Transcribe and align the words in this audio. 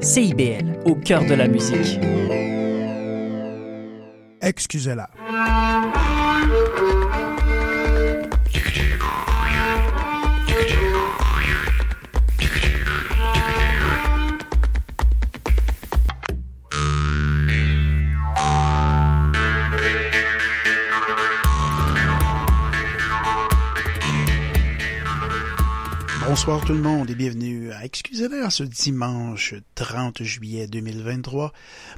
CIBL, 0.00 0.80
au 0.84 0.96
cœur 0.96 1.24
de 1.24 1.34
la 1.34 1.46
musique. 1.46 2.00
Excusez-la. 4.40 5.08
Bonsoir 26.44 26.64
tout 26.64 26.72
le 26.72 26.80
monde 26.80 27.08
et 27.08 27.14
bienvenue 27.14 27.70
à 27.70 27.84
Excusez-moi 27.84 28.50
ce 28.50 28.64
dimanche 28.64 29.54
30 29.76 30.24
juillet 30.24 30.66
2023. 30.66 31.52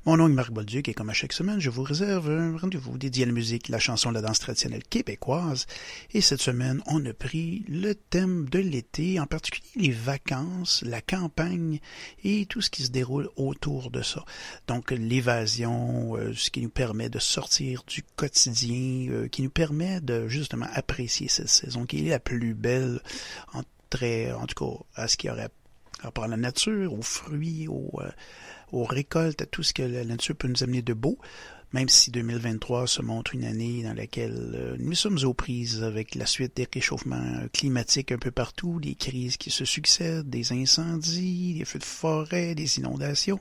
Mon 0.05 0.19
nom 0.19 0.29
est 0.29 0.33
Marc 0.33 0.51
Bolduc 0.51 0.87
et 0.87 0.93
comme 0.93 1.09
à 1.09 1.15
chaque 1.15 1.33
semaine, 1.33 1.61
je 1.61 1.71
vous 1.71 1.83
réserve 1.83 2.29
un 2.31 2.55
rendez-vous 2.59 2.99
dédié 2.99 3.23
à 3.23 3.27
la 3.27 3.33
musique, 3.33 3.71
la 3.71 3.79
chanson, 3.79 4.11
la 4.11 4.21
danse 4.21 4.41
traditionnelle 4.41 4.83
québécoise. 4.85 5.65
Et 6.13 6.21
cette 6.21 6.43
semaine, 6.43 6.83
on 6.85 7.07
a 7.07 7.15
pris 7.15 7.65
le 7.69 7.95
thème 7.95 8.47
de 8.51 8.59
l'été, 8.59 9.19
en 9.19 9.25
particulier 9.25 9.71
les 9.77 9.93
vacances, 9.93 10.85
la 10.87 11.01
campagne 11.01 11.81
et 12.23 12.45
tout 12.45 12.61
ce 12.61 12.69
qui 12.69 12.83
se 12.83 12.91
déroule 12.91 13.31
autour 13.37 13.91
de 13.91 14.03
ça. 14.03 14.27
Donc 14.67 14.91
l'évasion, 14.91 16.17
euh, 16.17 16.35
ce 16.35 16.51
qui 16.51 16.61
nous 16.61 16.69
permet 16.69 17.09
de 17.09 17.19
sortir 17.19 17.83
du 17.87 18.03
quotidien, 18.15 19.11
euh, 19.11 19.27
qui 19.27 19.41
nous 19.41 19.49
permet 19.49 20.03
de 20.03 20.29
justement 20.29 20.67
apprécier 20.75 21.29
cette 21.29 21.49
saison 21.49 21.87
qui 21.87 22.07
est 22.07 22.11
la 22.11 22.19
plus 22.21 22.53
belle 22.53 23.01
en 23.55 23.63
en 24.03 24.47
tout 24.47 24.65
cas, 24.65 25.03
à 25.03 25.09
ce 25.09 25.17
qui 25.17 25.31
aurait 25.31 25.51
rapport 26.03 26.25
à 26.25 26.29
la 26.29 26.37
nature, 26.37 26.93
aux 26.93 27.03
fruits, 27.03 27.69
euh, 27.69 28.11
aux, 28.73 28.85
récoltes, 28.85 29.43
à 29.43 29.47
tout 29.47 29.63
ce 29.63 29.73
que 29.73 29.83
la 29.83 30.05
nature 30.05 30.37
peut 30.37 30.49
nous 30.49 30.63
amener 30.63 30.83
de 30.83 30.93
beau, 30.93 31.19
même 31.73 31.89
si 31.89 32.11
2023 32.11 32.87
se 32.87 33.03
montre 33.03 33.35
une 33.35 33.45
année 33.45 33.83
dans 33.83 33.95
laquelle 33.95 34.53
euh, 34.55 34.77
nous 34.79 34.95
sommes 34.95 35.19
aux 35.25 35.35
prises 35.35 35.83
avec 35.83 36.15
la 36.15 36.27
suite 36.27 36.57
des 36.57 36.69
réchauffements 36.73 37.47
climatiques 37.53 38.13
un 38.13 38.19
peu 38.19 38.31
partout, 38.31 38.81
des 38.81 38.95
crises 38.95 39.37
qui 39.37 39.51
se 39.51 39.65
succèdent, 39.65 40.29
des 40.29 40.53
incendies, 40.53 41.55
des 41.59 41.65
feux 41.65 41.79
de 41.79 41.85
forêt, 41.85 42.55
des 42.55 42.79
inondations. 42.79 43.41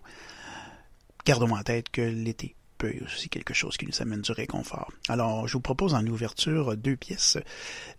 Gardons 1.26 1.56
en 1.56 1.64
tête 1.64 1.90
que 1.90 2.02
l'été 2.02 2.56
peut 2.84 3.06
aussi 3.06 3.30
quelque 3.30 3.54
chose 3.54 3.78
qui 3.78 3.86
nous 3.86 4.02
amène 4.02 4.22
du 4.22 4.34
réconfort. 4.34 4.92
Alors, 5.08 5.48
je 5.48 5.54
vous 5.54 5.62
propose 5.62 5.94
en 5.94 6.06
ouverture 6.06 6.76
deux 6.76 6.98
pièces. 6.98 7.38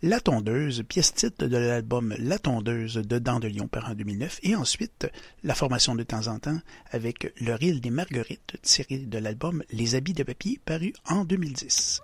La 0.02 0.20
tondeuse, 0.20 0.82
pièce 0.86 1.14
titre 1.14 1.46
de 1.46 1.56
l'album 1.56 2.14
La 2.18 2.38
tondeuse 2.38 2.96
de 2.96 3.18
Dents 3.18 3.40
de 3.40 3.48
Lyon 3.48 3.66
par 3.66 3.88
en 3.88 3.94
2009, 3.94 4.40
et 4.42 4.54
ensuite 4.54 5.06
la 5.42 5.54
formation 5.54 5.94
de 5.94 6.02
temps 6.02 6.26
en 6.26 6.38
temps 6.38 6.58
avec 6.90 7.32
Le 7.40 7.54
Ril 7.54 7.80
des 7.80 7.88
Marguerites 7.88 8.58
tiré 8.60 8.98
de 8.98 9.18
l'album 9.18 9.62
Les 9.70 9.94
habits 9.94 10.12
de 10.12 10.22
papier 10.22 10.60
paru 10.62 10.92
en 11.08 11.24
2010. 11.24 12.02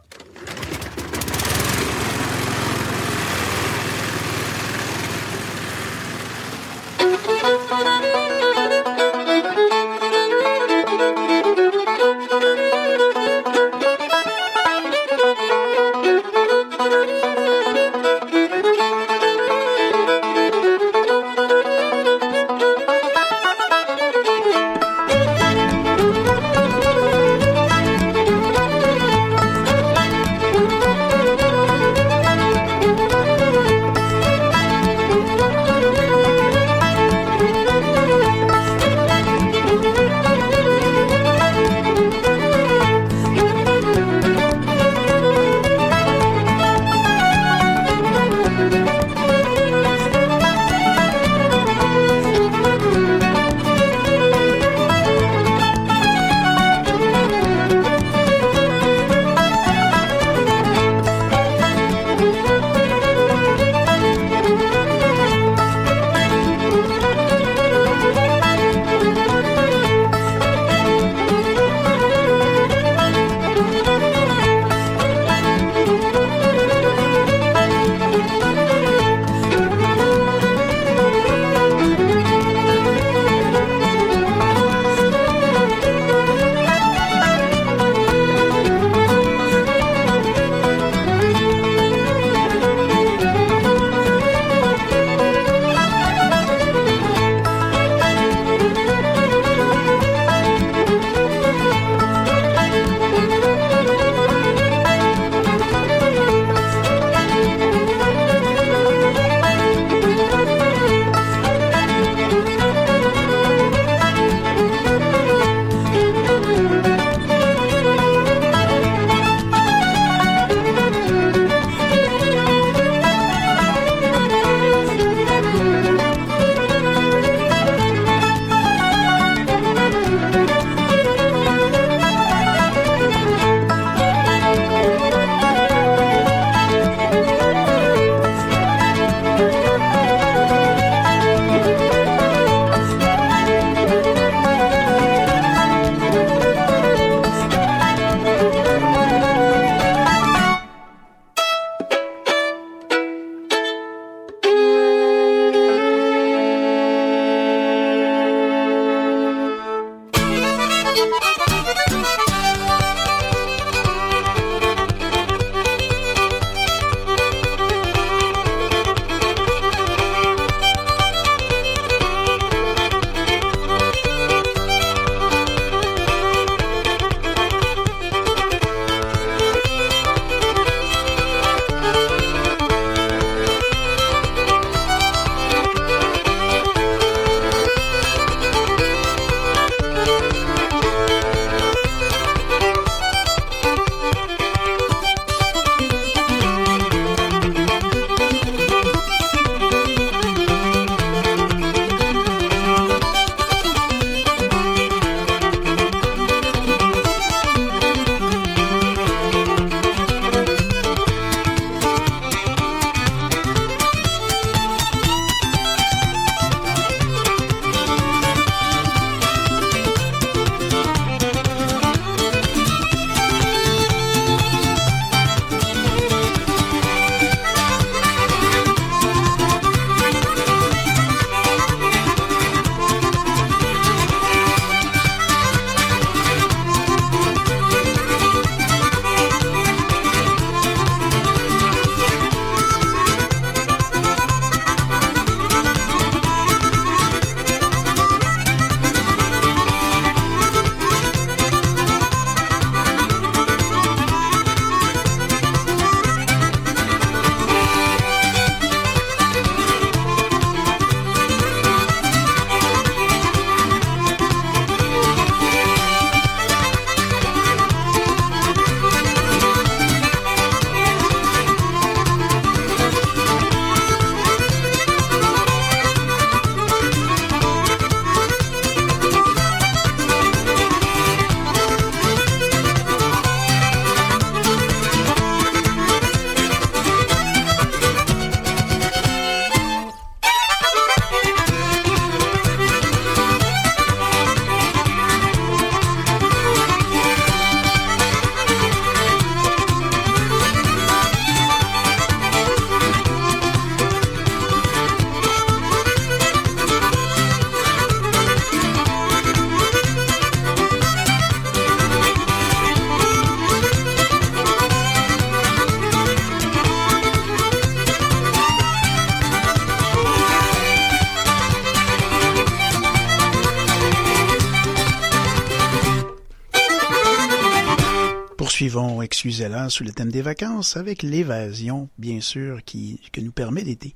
Sous 329.41 329.85
le 329.85 329.93
thème 329.93 330.11
des 330.11 330.21
vacances 330.21 330.77
avec 330.77 331.03
l'évasion, 331.03 331.89
bien 331.97 332.21
sûr, 332.21 332.63
qui, 332.63 333.01
que 333.11 333.23
nous 333.23 333.33
permet 333.33 333.65
l'été. 333.65 333.95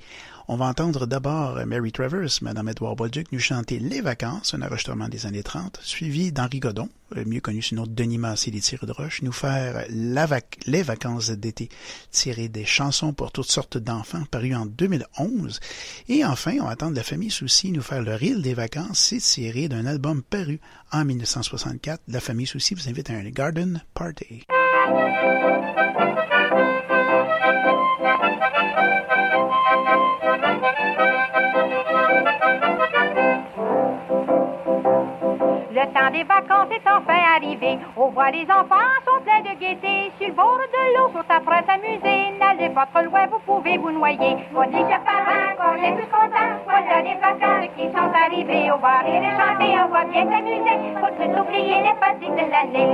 On 0.49 0.57
va 0.57 0.65
entendre 0.65 1.05
d'abord 1.05 1.67
Mary 1.67 1.93
Travers, 1.93 2.31
Madame 2.41 2.71
Edouard 2.71 2.97
Bolduc, 2.97 3.31
nous 3.31 3.39
chanter 3.39 3.79
Les 3.79 4.01
Vacances, 4.01 4.55
un 4.55 4.63
enregistrement 4.63 5.09
des 5.09 5.27
années 5.27 5.43
30, 5.43 5.81
suivi 5.83 6.33
d'Henri 6.33 6.61
Godon, 6.61 6.89
euh, 7.17 7.25
mieux 7.27 7.43
connu 7.43 7.61
sous 7.61 7.75
le 7.75 7.83
nom 7.83 7.87
de 7.87 7.93
Denis 7.93 8.17
Massé 8.17 8.51
des 8.51 8.61
Tirs 8.61 8.87
de 8.87 8.93
Roche, 8.93 9.21
nous 9.21 9.33
faire 9.33 9.85
Les 9.91 10.83
Vacances 10.83 11.29
d'été, 11.29 11.69
tirées 12.11 12.49
des 12.49 12.65
chansons 12.65 13.13
pour 13.13 13.31
toutes 13.31 13.51
sortes 13.51 13.77
d'enfants, 13.77 14.25
paru 14.31 14.55
en 14.55 14.65
2011. 14.65 15.61
Et 16.09 16.25
enfin, 16.25 16.57
on 16.63 16.65
va 16.65 16.71
attendre 16.71 16.97
la 16.97 17.03
famille 17.03 17.31
Souci 17.31 17.71
nous 17.71 17.83
faire 17.83 18.03
Le 18.03 18.15
Reel 18.15 18.41
des 18.41 18.55
Vacances, 18.55 18.99
c'est 18.99 19.19
tiré 19.19 19.69
d'un 19.69 19.85
album 19.85 20.23
paru 20.23 20.59
en 20.91 21.05
1964. 21.05 22.01
La 22.09 22.21
famille 22.21 22.47
Souci 22.47 22.75
vous 22.75 22.89
invite 22.89 23.11
à 23.11 23.15
un 23.15 23.29
Garden 23.29 23.83
Party. 23.93 24.47
Le 24.87 24.91
temps 35.95 36.11
des 36.11 36.25
vacances 36.25 36.75
est 36.75 36.89
enfin 36.91 37.21
arrivé. 37.37 37.79
Au 37.97 38.09
voit 38.09 38.31
les 38.33 38.47
enfants 38.51 38.91
sont 39.07 39.23
pleins 39.23 39.43
de 39.43 39.55
gaieté. 39.59 40.11
Sur 40.19 40.29
le 40.29 40.35
bord 40.35 40.59
de 40.59 40.83
l'eau 40.97 41.09
sont 41.15 41.29
après 41.29 41.63
s'amuser. 41.65 42.37
N'allez 42.39 42.71
pas 42.71 42.87
trop 42.93 43.05
loin, 43.05 43.27
vous 43.31 43.39
pouvez 43.47 43.79
vous 43.79 43.93
noyer. 43.93 44.37
On 44.55 44.65
dit 44.67 44.83
que 44.91 44.99
par 45.07 45.23
qu'on 45.57 45.83
est 45.83 45.95
plus 45.95 46.11
content. 46.11 46.51
Voilà 46.65 47.03
les 47.03 47.15
vacances 47.15 47.71
qui 47.77 47.87
sont 47.95 48.11
arrivées. 48.13 48.73
On 48.73 48.79
va 48.79 48.99
rire 49.07 49.23
et 49.23 49.35
chanter, 49.39 49.79
on 49.85 49.89
va 49.95 50.05
bien 50.05 50.25
s'amuser. 50.31 50.77
Faut 51.01 51.15
tout 51.15 51.41
oublier 51.41 51.79
les 51.87 51.95
fatigues 52.03 52.35
de 52.35 52.51
l'année. 52.51 52.91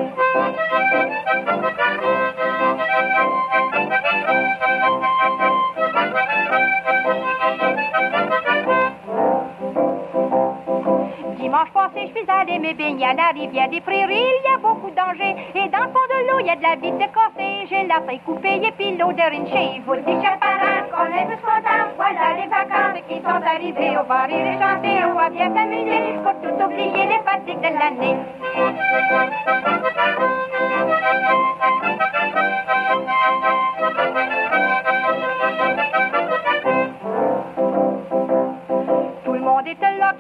Dimanche 11.40 11.70
passé, 11.72 12.12
je 12.14 12.20
suis 12.20 12.28
allé 12.28 12.58
me 12.58 12.75
baigner 12.75 13.06
à 13.06 13.14
la 13.14 13.28
rivière 13.31 13.70
des 13.70 13.81
prairies. 13.81 14.12
Il 14.12 14.44
y 14.44 14.54
a 14.54 14.58
beaucoup 14.58 14.90
de 14.90 14.94
dangers. 14.94 15.34
Et 15.54 15.69
dans 15.70 15.84
le 15.84 15.88
fond 15.88 16.06
de 16.12 16.28
l'eau, 16.28 16.38
il 16.40 16.46
y 16.46 16.50
a 16.50 16.56
de 16.56 16.62
la 16.62 16.76
vie 16.76 16.92
de 16.92 16.98
café. 16.98 17.66
J'ai 17.66 17.87
la 17.87 18.02
feuille 18.02 18.20
coupée 18.26 18.60
et 18.62 18.72
puis 18.72 18.94
l'odeur 18.98 19.31
chez 19.31 19.81
Vous 19.87 19.94
le 19.94 20.02
dites, 20.02 20.20
qu'on 20.20 21.08
est 21.16 21.25
tous 21.25 21.40
contents. 21.40 21.88
Voilà 21.96 22.37
les 22.37 22.46
vacances 22.46 23.00
qui 23.08 23.16
sont 23.22 23.42
arrivées. 23.42 23.96
On 23.98 24.04
va 24.04 24.25
rire 24.25 24.46
et 24.46 24.58
chanter, 24.60 25.02
on 25.06 25.14
va 25.14 25.31
bien 25.31 25.48
s'amuser. 25.54 26.20
Pour 26.22 26.34
tout 26.43 26.62
oublier 26.62 27.06
les 27.06 27.22
fatigues 27.24 27.58
de 27.58 27.72
l'année. 27.79 28.17
là 34.84 34.99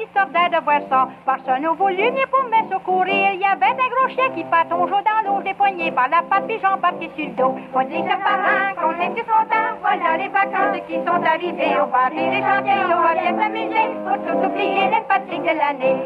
qui 0.00 0.06
de 0.06 0.64
voir 0.64 0.80
ça. 0.88 1.08
Personne 1.26 1.62
n'a 1.62 1.72
voulu 1.72 1.96
venir 1.96 2.26
pour 2.30 2.44
me 2.44 2.72
secourir. 2.72 3.32
Il 3.34 3.40
y 3.40 3.44
avait 3.44 3.66
un 3.66 3.88
gros 3.92 4.08
chien 4.08 4.30
qui 4.34 4.44
pataugeait 4.44 5.04
dans 5.04 5.22
l'eau, 5.26 5.42
des 5.42 5.54
poignets 5.54 5.92
par 5.92 6.08
la 6.08 6.22
patte, 6.22 6.46
puis 6.46 6.58
j'embarquais 6.60 7.10
sur 7.16 7.26
le 7.26 7.32
dos. 7.32 7.54
On 7.74 7.82
dit 7.82 8.02
que 8.02 8.16
parents 8.24 8.74
qu'on 8.80 9.00
est 9.00 9.14
tous 9.14 9.24
contents. 9.24 9.76
Voilà 9.80 10.16
les 10.16 10.28
vacances 10.28 10.80
qui 10.88 10.94
sont 10.94 11.22
arrivées. 11.22 11.76
On 11.80 11.86
va 11.86 12.06
rire 12.06 12.32
et 12.32 12.40
chanter, 12.40 12.72
on 12.86 13.02
va 13.02 13.14
bien 13.14 13.38
s'amuser. 13.38 13.86
Pour 14.04 14.16
tout 14.24 14.38
oublier 14.46 14.88
les 14.88 15.02
fatigues 15.08 15.42
de 15.42 15.54
l'année. 15.58 15.96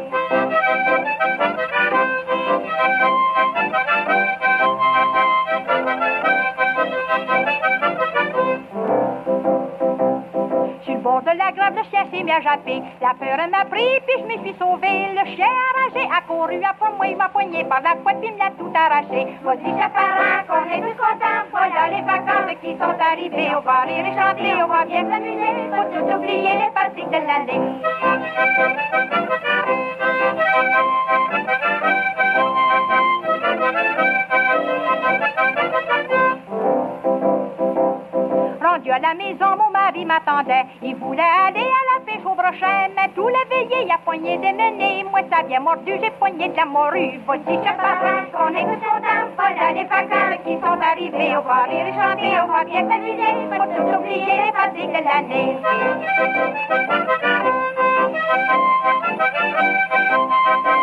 Bord 11.05 11.21
de 11.21 11.37
la 11.37 11.51
grave, 11.51 11.75
le 11.75 11.83
chien 11.91 12.03
s'est 12.09 12.23
mis 12.23 12.31
à 12.31 12.41
japper. 12.41 12.81
La 12.99 13.13
peur 13.13 13.37
m'a 13.53 13.63
pris, 13.65 14.01
puis 14.05 14.17
je 14.21 14.25
me 14.25 14.37
suis 14.43 14.55
sauvé. 14.57 14.89
Le 15.13 15.23
chien 15.35 15.51
arrangé 15.69 16.03
a 16.17 16.21
couru 16.27 16.57
après 16.65 16.91
moi, 16.97 17.05
il 17.07 17.15
m'a 17.15 17.29
poigné 17.29 17.63
par 17.65 17.81
la 17.81 17.93
couette, 18.01 18.19
puis 18.21 18.29
il 18.33 18.37
m'a 18.41 18.49
tout 18.57 18.73
arraché. 18.73 19.21
Vas-y, 19.43 19.71
parents, 19.97 20.43
qu'on 20.49 20.65
est 20.73 20.81
tous 20.81 20.97
contents. 20.97 21.45
Voilà 21.51 21.81
les 21.93 22.01
vacances 22.01 22.57
qui 22.61 22.71
sont 22.81 22.97
arrivées. 23.11 23.51
On 23.55 23.61
va 23.61 23.81
rire 23.81 24.05
et 24.09 24.15
chanter, 24.17 24.51
on 24.63 24.67
va 24.67 24.85
bien 24.85 25.03
s'amuser. 25.07 25.51
Faut 25.69 25.87
tout 25.93 26.07
oublier 26.15 26.53
les 26.63 26.71
fatigues 26.73 27.13
de 27.13 27.21
l'année. 27.29 27.61
La 38.99 39.13
maison, 39.13 39.55
mon 39.57 39.71
mari 39.71 40.05
m'attendait. 40.05 40.65
Il 40.81 40.95
voulait 40.95 41.21
aller 41.21 41.61
à 41.61 41.81
la 41.93 42.05
pêche 42.05 42.25
au 42.25 42.35
brochet, 42.35 42.91
mais 42.95 43.09
tout 43.15 43.27
l'éveillé, 43.27 43.85
il 43.85 43.91
a 43.91 43.97
poigné 43.97 44.37
des 44.37 44.53
menées. 44.53 45.03
Moi, 45.09 45.21
ça 45.31 45.43
vient 45.43 45.59
mordu, 45.59 45.93
j'ai 46.01 46.11
poigné 46.11 46.49
de 46.49 46.55
la 46.55 46.65
morue. 46.65 47.19
Voici 47.25 47.43
parents, 47.45 48.25
qu'on 48.31 48.55
est 48.55 48.63
tous 48.63 48.81
contents. 48.85 49.27
Voilà 49.37 49.71
les 49.73 49.85
qui 50.43 50.53
sont 50.61 50.79
arrivées. 50.81 51.35
On 51.37 51.41
va 51.41 51.63
rire 51.63 51.93
chanter, 51.93 52.39
on 52.43 52.47
va 52.51 52.63
bien 52.63 52.87
s'amuser. 52.89 53.33
Pour 53.49 53.65
tout 53.65 53.97
oublier 53.97 54.35
les 54.45 54.51
fatigues 54.53 54.91
de 54.91 55.03
l'année. 55.03 55.57
Les 60.65 60.74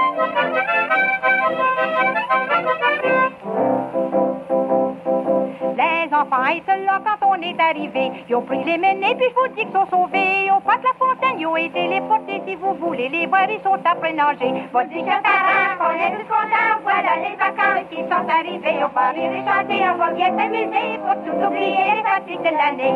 enfants 6.22 6.46
étaient 6.46 6.84
là 6.84 7.00
quand 7.04 7.26
on 7.26 7.34
est 7.42 7.58
arrivé. 7.60 8.12
Ils 8.28 8.36
ont 8.36 8.42
pris 8.42 8.62
les 8.64 8.78
menées, 8.78 9.14
puis 9.16 9.26
je 9.28 9.34
vous 9.34 9.48
dis 9.54 9.64
qu'ils 9.64 9.72
sont 9.72 9.86
sauvés. 9.90 10.50
On 10.50 10.60
passe 10.60 10.82
la 10.82 10.92
fontaine, 10.98 11.40
ils 11.40 11.46
ont 11.46 11.56
aidé 11.56 11.88
les 11.88 12.00
porter. 12.02 12.42
Si 12.46 12.54
vous 12.56 12.74
voulez 12.74 13.08
les 13.08 13.26
voir, 13.26 13.50
ils 13.50 13.60
sont 13.62 13.78
après 13.84 14.12
nager. 14.12 14.52
Que 14.72 15.22
parents, 15.22 15.76
qu'on 15.78 15.94
est 15.98 16.12
tous 16.16 16.28
contents. 16.28 16.80
Voilà 16.82 17.16
les 17.16 17.36
vacances 17.36 17.86
qui 17.90 17.96
sont 17.96 18.28
arrivées. 18.28 18.84
On 18.84 18.88
va 18.94 19.10
rire 19.10 19.32
et 19.32 19.44
chanter, 19.44 19.82
on 19.92 19.96
va 19.96 20.10
bien 20.12 20.36
s'amuser. 20.36 20.98
Pour 21.04 21.16
tout 21.24 21.38
oublier 21.46 21.94
les 21.96 22.02
fatigues 22.02 22.42
de 22.42 22.52
l'année. 22.56 22.94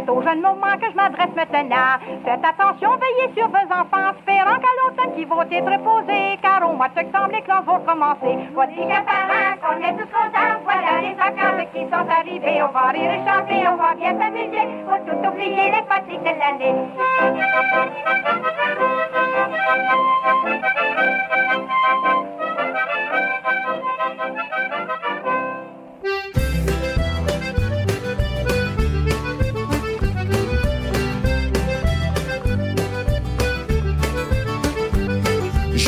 C'est 0.00 0.10
au 0.10 0.22
jeune 0.22 0.40
moment 0.40 0.78
que 0.80 0.90
je 0.90 0.96
m'adresse 0.96 1.34
maintenant. 1.36 1.98
Faites 2.24 2.44
attention, 2.44 2.90
veillez 2.96 3.34
sur 3.34 3.48
vos 3.48 3.68
enfants, 3.70 4.14
espérant 4.16 4.56
qu'à 4.56 4.72
l'automne 4.80 5.14
qu'ils 5.14 5.26
vont 5.26 5.42
être 5.42 5.70
reposés, 5.70 6.38
car 6.40 6.66
au 6.68 6.72
mois 6.74 6.88
de 6.88 6.94
septembre, 6.94 7.32
les 7.34 7.42
classes 7.42 7.64
vont 7.66 7.80
commencer. 7.80 8.48
Voici 8.54 8.76
qu'un 8.76 9.02
parent, 9.02 9.56
qu'on 9.60 9.78
est 9.84 9.92
tous 9.98 10.08
contents, 10.08 10.56
voilà 10.64 11.02
les 11.02 11.12
vacances 11.14 11.68
qui 11.74 11.84
sont 11.84 12.08
arrivées. 12.08 12.62
On 12.62 12.72
va 12.72 12.88
rire 12.92 13.10
et 13.12 13.20
chanter, 13.28 13.68
on 13.68 13.76
va 13.76 13.94
bien 13.94 14.18
s'amuser, 14.18 14.68
faut 14.88 15.04
tout 15.04 15.28
oublier 15.28 15.70
les 15.70 15.84
fatigues 15.86 16.22
de 16.22 16.34
l'année. 16.38 16.74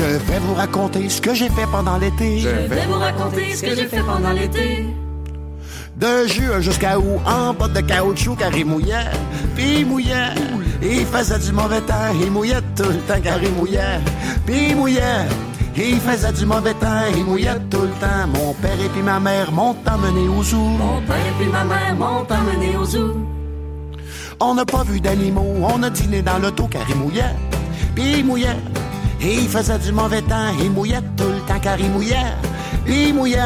Je 0.02 0.32
vais 0.32 0.38
vous 0.40 0.54
raconter 0.54 1.08
ce 1.08 1.20
que 1.20 1.32
j'ai 1.32 1.48
fait 1.48 1.66
pendant 1.70 1.96
l'été. 1.96 2.40
Je 2.40 2.48
vais 2.48 2.86
vous 2.86 2.98
raconter 2.98 3.54
ce 3.54 3.62
que 3.62 3.76
j'ai 3.76 3.86
fait 3.86 4.02
pendant 4.02 4.32
l'été. 4.32 4.86
De 5.96 6.26
juin 6.26 6.60
jusqu'à 6.60 6.98
août, 6.98 7.20
en 7.24 7.54
botte 7.54 7.72
de 7.74 7.80
caoutchouc, 7.82 8.34
car 8.34 8.52
il 8.56 8.66
mouillait, 8.66 9.12
puis 9.54 9.80
il 9.80 9.86
mouillait. 9.86 10.34
Il 10.82 11.06
faisait 11.06 11.38
du 11.38 11.52
mauvais 11.52 11.80
temps, 11.82 12.10
il 12.20 12.32
mouillait 12.32 12.60
tout 12.74 12.82
le 12.82 12.98
temps, 13.06 13.20
car 13.22 13.40
il 13.40 13.52
mouillait, 13.52 14.00
puis 14.44 14.70
il 14.70 14.76
mouillait. 14.76 15.28
Il 15.76 16.00
faisait 16.00 16.32
du 16.32 16.46
mauvais 16.46 16.74
temps, 16.74 17.04
il 17.16 17.24
mouillait 17.24 17.60
tout 17.70 17.82
le 17.82 17.94
temps. 18.00 18.26
Mon 18.34 18.54
père 18.54 18.80
et 18.84 18.88
puis 18.88 19.02
ma 19.02 19.20
mère 19.20 19.52
m'ont 19.52 19.76
emmené 19.86 20.28
au 20.28 20.42
zoo. 20.42 20.56
Mon 20.56 21.00
père 21.02 21.16
et 21.16 21.38
puis 21.38 21.48
ma 21.48 21.62
mère 21.62 21.94
m'ont 21.94 22.26
emmené 22.28 22.76
au 22.76 22.84
zoo. 22.84 23.14
On 24.40 24.56
n'a 24.56 24.64
pas 24.64 24.82
vu 24.82 25.00
d'animaux, 25.00 25.54
on 25.62 25.80
a 25.84 25.90
dîné 25.90 26.22
dans 26.22 26.38
l'auto, 26.38 26.66
car 26.68 26.82
il 26.88 26.96
mouillait, 26.96 27.36
puis 27.94 28.18
il 28.18 28.24
mouillait. 28.24 28.56
Il 29.24 29.48
faisait 29.48 29.78
du 29.78 29.92
mauvais 29.92 30.22
temps, 30.22 30.50
il 30.60 30.70
mouillait 30.70 31.00
tout 31.16 31.24
le 31.24 31.40
temps 31.46 31.60
car 31.60 31.78
il 31.78 31.90
mouillait, 31.90 32.16
il 32.88 33.14
mouillait. 33.14 33.38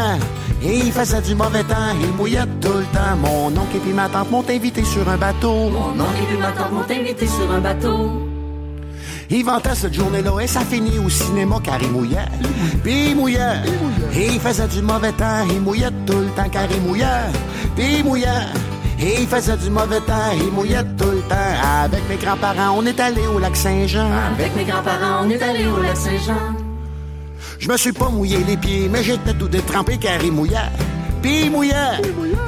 Il 0.62 0.90
faisait 0.90 1.20
du 1.20 1.34
mauvais 1.34 1.62
temps, 1.64 1.92
il 2.00 2.12
mouillait 2.12 2.46
tout 2.62 2.72
le 2.72 2.84
temps. 2.84 3.16
Mon 3.20 3.48
oncle 3.48 3.76
et 3.76 3.80
puis 3.80 3.92
ma 3.92 4.08
tante 4.08 4.30
m'ont 4.30 4.44
invité 4.48 4.82
sur 4.84 5.06
un 5.08 5.18
bateau. 5.18 5.68
Mon 5.68 6.00
oncle 6.00 6.22
et 6.22 6.26
puis 6.26 6.38
ma 6.38 6.52
tante 6.52 6.72
m'ont 6.72 6.90
invité 6.90 7.26
sur 7.26 7.50
un 7.50 7.60
bateau. 7.60 8.26
Il 9.28 9.44
vantait 9.44 9.74
cette 9.74 9.92
journée-là 9.92 10.38
et 10.40 10.46
ça 10.46 10.60
finit 10.60 10.98
au 10.98 11.10
cinéma 11.10 11.56
car 11.62 11.82
il 11.82 11.90
mouillait. 11.90 12.28
Puis 12.82 13.10
il 13.10 13.16
mouillait. 13.16 13.60
Il 14.14 14.40
faisait 14.40 14.68
du 14.68 14.80
mauvais 14.80 15.12
temps, 15.12 15.44
il 15.50 15.60
mouillait 15.60 15.90
tout 16.06 16.20
le 16.20 16.28
temps 16.36 16.48
car 16.50 16.70
il 16.70 16.80
mouillait. 16.80 17.04
Puis 17.76 17.98
il 17.98 18.04
mouillait. 18.04 18.46
Et 18.98 19.20
il 19.20 19.26
faisait 19.26 19.56
du 19.58 19.68
mauvais 19.68 20.00
temps, 20.00 20.32
il 20.34 20.50
mouillait 20.52 20.82
tout 20.96 21.10
le 21.10 21.20
temps. 21.28 21.36
Avec 21.84 22.08
mes 22.08 22.16
grands-parents, 22.16 22.74
on 22.76 22.86
est 22.86 22.98
allé 22.98 23.26
au 23.26 23.38
lac 23.38 23.54
Saint-Jean. 23.54 24.08
Avec 24.32 24.56
mes 24.56 24.64
grands-parents, 24.64 25.24
on 25.24 25.30
est 25.30 25.42
allé 25.42 25.66
au 25.66 25.82
lac 25.82 25.96
Saint-Jean. 25.96 26.56
Je 27.58 27.68
me 27.68 27.76
suis 27.76 27.92
pas 27.92 28.08
mouillé 28.08 28.38
les 28.44 28.56
pieds, 28.56 28.88
mais 28.90 29.02
j'étais 29.02 29.34
tout 29.34 29.48
détrempé 29.48 29.98
car 29.98 30.22
il 30.24 30.32
mouillait. 30.32 30.56
Puis 31.20 31.44
il 31.44 31.50
mouillait. 31.50 31.74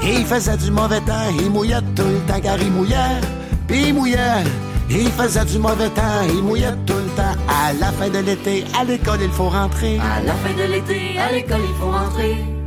Et 0.02 0.14
il 0.20 0.26
faisait 0.26 0.56
du 0.56 0.70
mauvais 0.70 1.00
temps, 1.00 1.28
il 1.38 1.50
mouillait 1.50 1.82
tout 1.94 2.02
le 2.02 2.20
temps 2.26 2.40
car 2.42 2.58
il 2.60 2.70
mouillait. 2.70 3.20
Puis 3.66 3.88
il 3.88 3.94
mouillait. 3.94 4.44
Et 4.90 5.02
il 5.02 5.10
faisait 5.10 5.44
du 5.44 5.58
mauvais 5.58 5.90
temps, 5.90 6.22
il 6.28 6.42
mouillait 6.42 6.74
tout 6.86 6.94
le 6.94 7.10
temps. 7.14 7.36
À 7.46 7.74
la 7.74 7.92
fin 7.92 8.08
de 8.08 8.18
l'été, 8.20 8.64
à 8.78 8.84
l'école, 8.84 9.20
il 9.22 9.30
faut 9.30 9.50
rentrer. 9.50 9.98
À 9.98 10.22
la 10.22 10.32
fin 10.32 10.54
de 10.54 10.72
l'été, 10.72 11.18
à 11.18 11.30
l'école, 11.30 11.60
il 11.68 11.74
faut 11.76 11.90
rentrer. 11.90 12.57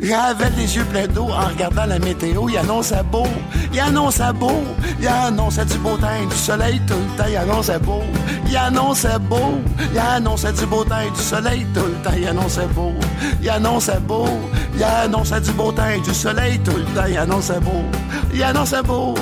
J'avais 0.00 0.50
les 0.56 0.76
yeux 0.76 0.84
pleins 0.84 1.06
d'eau 1.06 1.24
en 1.24 1.48
regardant 1.48 1.86
la 1.86 1.98
météo. 1.98 2.48
Il 2.48 2.58
annonçait 2.58 3.02
beau, 3.10 3.26
il 3.72 3.80
annonçait 3.80 4.32
beau, 4.32 4.62
il 5.00 5.06
annonçait 5.06 5.64
du 5.64 5.78
beau 5.78 5.96
temps, 5.96 6.26
du 6.28 6.36
soleil 6.36 6.80
tout 6.86 6.94
le 6.94 7.16
temps. 7.16 7.28
Il 7.28 7.36
annonçait 7.36 7.78
beau, 7.78 8.02
il 8.46 8.56
annonçait 8.56 9.18
beau, 9.20 9.60
il 9.92 9.98
annonçait 9.98 10.52
du 10.52 10.66
beau 10.66 10.84
temps, 10.84 11.10
du 11.14 11.22
soleil 11.22 11.66
tout 11.74 11.86
le 11.86 12.02
temps. 12.02 12.16
Il 12.16 12.26
annonçait 12.26 12.66
beau, 12.66 12.92
il 13.40 13.50
annonçait 13.50 14.00
beau, 14.00 14.28
il 14.76 14.82
annonçait 14.82 15.40
du 15.40 15.52
beau 15.52 15.72
temps, 15.72 15.98
du 16.04 16.14
soleil 16.14 16.58
tout 16.60 16.76
le 16.76 16.84
temps. 16.94 17.06
Il 17.08 17.16
annonçait 17.16 17.60
beau, 17.60 17.84
il 18.32 18.42
annonçait 18.42 18.82
beau, 18.82 19.14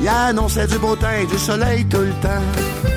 il 0.00 0.08
annonçait 0.08 0.66
du 0.66 0.78
beau 0.78 0.94
temps, 0.96 1.24
du 1.30 1.38
soleil 1.38 1.86
tout 1.86 1.98
le 1.98 2.12
temps. 2.22 2.87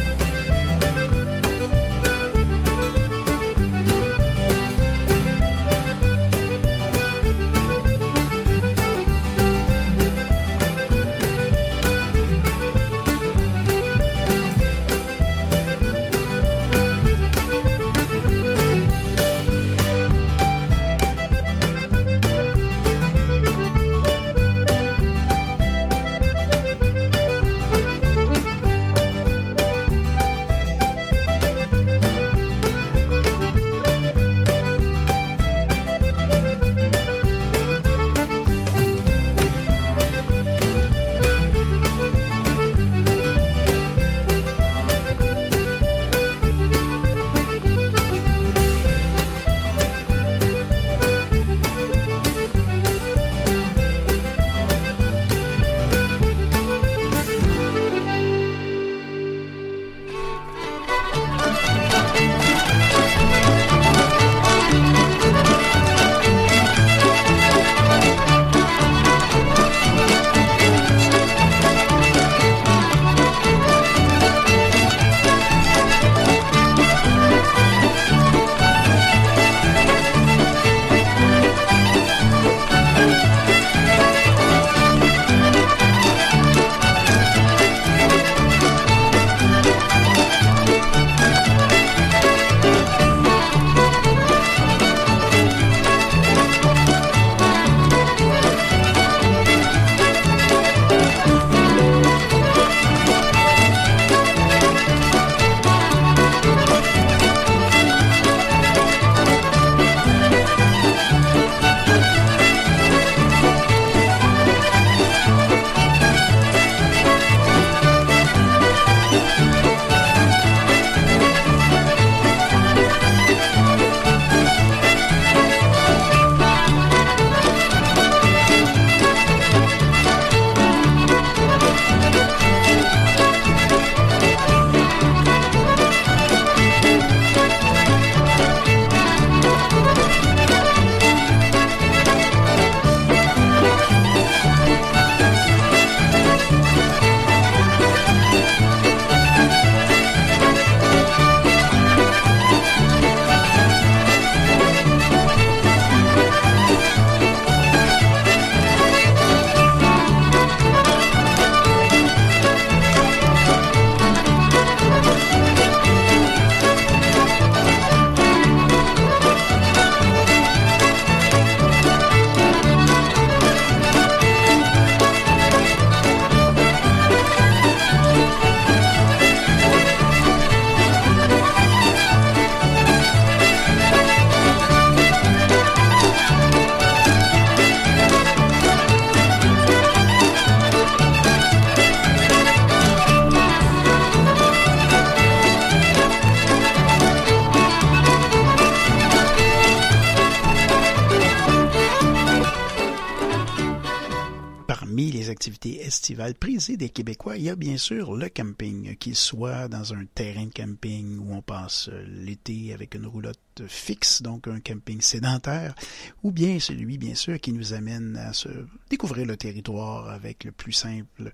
Des 206.78 206.90
Québécois, 206.90 207.38
il 207.38 207.44
y 207.44 207.50
a 207.50 207.56
bien 207.56 207.78
sûr 207.78 208.16
le 208.16 208.30
camping, 208.30 208.96
qu'il 208.98 209.16
soit 209.16 209.68
dans 209.68 209.94
un 209.94 210.06
terrain 210.06 210.46
de 210.46 210.52
camping 210.52 211.18
où 211.20 211.34
on 211.34 211.42
passe 211.42 211.90
l'été 212.08 212.74
avec 212.74 212.96
une 212.96 213.06
roulotte 213.06 213.40
fixe, 213.68 214.22
donc 214.22 214.48
un 214.48 214.60
camping 214.60 215.02
sédentaire, 215.02 215.76
ou 216.24 216.32
bien 216.32 216.60
celui, 216.60 216.98
bien 216.98 217.16
sûr, 217.16 217.40
qui 217.40 217.52
nous 217.52 217.74
amène 217.74 218.16
à 218.18 218.34
se 218.34 218.50
découvrir 218.90 219.26
le 219.26 219.38
territoire 219.38 220.10
avec 220.10 220.44
le 220.44 220.52
plus 220.52 220.74
simple 220.74 221.32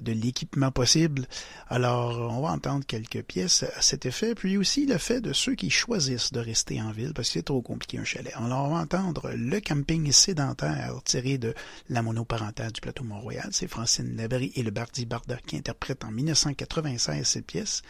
de 0.00 0.12
l'équipement 0.12 0.70
possible. 0.70 1.26
Alors, 1.68 2.18
on 2.32 2.42
va 2.42 2.50
entendre 2.50 2.84
quelques 2.86 3.22
pièces 3.22 3.64
à 3.76 3.82
cet 3.82 4.06
effet, 4.06 4.34
puis 4.34 4.56
aussi 4.56 4.86
le 4.86 4.98
fait 4.98 5.20
de 5.20 5.32
ceux 5.32 5.54
qui 5.54 5.70
choisissent 5.70 6.32
de 6.32 6.40
rester 6.40 6.80
en 6.80 6.90
ville 6.90 7.12
parce 7.14 7.28
que 7.28 7.34
c'est 7.34 7.42
trop 7.44 7.62
compliqué 7.62 7.98
un 7.98 8.04
chalet. 8.04 8.32
Alors, 8.36 8.64
on 8.64 8.74
va 8.74 8.80
entendre 8.80 9.30
le 9.34 9.60
camping 9.60 10.10
sédentaire 10.12 10.94
tiré 11.04 11.38
de 11.38 11.54
la 11.88 12.02
monoparentale 12.02 12.72
du 12.72 12.80
plateau 12.80 13.04
Mont-Royal. 13.04 13.48
C'est 13.52 13.68
Francine 13.68 14.16
Labrie 14.16 14.52
et 14.54 14.62
le 14.62 14.70
Bardi 14.70 15.06
Barda 15.06 15.36
qui 15.46 15.56
interprètent 15.56 16.04
en 16.04 16.10
1996 16.10 17.26
cette 17.26 17.46
pièce. 17.46 17.82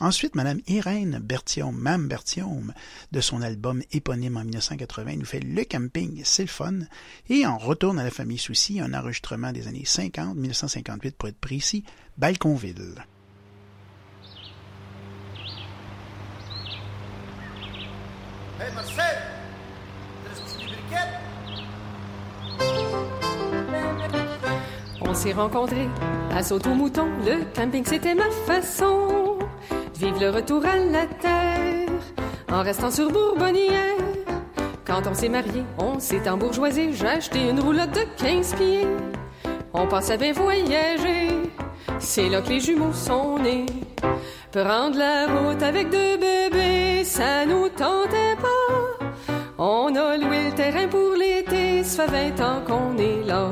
Ensuite, 0.00 0.36
Madame 0.36 0.60
Irène 0.68 1.18
Bertium, 1.18 1.76
Mme 1.76 2.06
Bertium, 2.06 2.72
de 3.10 3.20
son 3.20 3.42
album 3.42 3.82
éponyme 3.90 4.36
en 4.36 4.44
1980, 4.44 5.16
nous 5.16 5.24
fait 5.24 5.40
Le 5.40 5.64
camping, 5.64 6.22
c'est 6.24 6.42
le 6.42 6.48
fun. 6.48 6.74
Et 7.28 7.46
on 7.46 7.58
retourne 7.58 7.98
à 7.98 8.04
la 8.04 8.10
famille 8.10 8.38
Souci, 8.38 8.80
un 8.80 8.94
enregistrement 8.94 9.50
des 9.50 9.66
années 9.66 9.84
50, 9.84 10.36
1958 10.36 11.16
pour 11.16 11.28
être 11.28 11.38
précis, 11.38 11.84
Balconville. 12.16 13.04
Hey 18.60 18.74
Marcel, 18.74 19.18
On 25.00 25.14
s'est 25.14 25.32
rencontrés 25.32 25.88
à 26.30 26.42
saut 26.42 26.60
au 26.66 26.74
mouton. 26.74 27.08
Le 27.24 27.44
camping, 27.54 27.84
c'était 27.84 28.14
ma 28.14 28.30
façon 28.46 29.17
de 29.98 30.04
vivre 30.04 30.20
le 30.20 30.30
retour 30.30 30.64
à 30.64 30.76
la 30.76 31.06
terre 31.06 31.88
en 32.50 32.62
restant 32.62 32.90
sur 32.90 33.10
Bourbonnière. 33.10 33.96
Quand 34.84 35.02
on 35.06 35.14
s'est 35.14 35.28
marié, 35.28 35.64
on 35.78 35.98
s'est 35.98 36.28
embourgeoisé. 36.28 36.92
J'ai 36.92 37.06
acheté 37.06 37.48
une 37.48 37.60
roulotte 37.60 37.92
de 37.92 38.04
15 38.16 38.54
pieds. 38.54 38.86
On 39.72 39.86
pensait 39.86 40.16
bien 40.16 40.32
voyager. 40.32 41.28
C'est 41.98 42.28
là 42.28 42.40
que 42.40 42.48
les 42.48 42.60
jumeaux 42.60 42.92
sont 42.92 43.38
nés. 43.38 43.66
Prendre 44.52 44.98
la 44.98 45.26
route 45.26 45.62
avec 45.62 45.90
deux 45.90 46.16
bébés, 46.16 47.04
ça 47.04 47.44
nous 47.44 47.68
tentait 47.68 48.36
pas. 48.40 49.06
On 49.58 49.94
a 49.94 50.16
loué 50.16 50.44
le 50.44 50.52
terrain 50.52 50.88
pour 50.88 51.14
l'été, 51.14 51.82
ça 51.82 52.06
fait 52.06 52.30
20 52.30 52.40
ans 52.40 52.62
qu'on 52.66 52.96
est 52.98 53.24
là. 53.24 53.50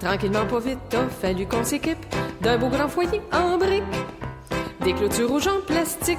Tranquillement, 0.00 0.46
pas 0.46 0.60
vite, 0.60 0.94
a 0.94 1.08
fallu 1.08 1.46
qu'on 1.46 1.64
s'équipe 1.64 2.06
d'un 2.40 2.56
beau 2.56 2.68
grand 2.68 2.88
foyer 2.88 3.20
en 3.32 3.58
briques, 3.58 3.82
des 4.84 4.92
clôtures 4.92 5.28
rouges 5.28 5.48
en 5.48 5.60
plastique, 5.66 6.18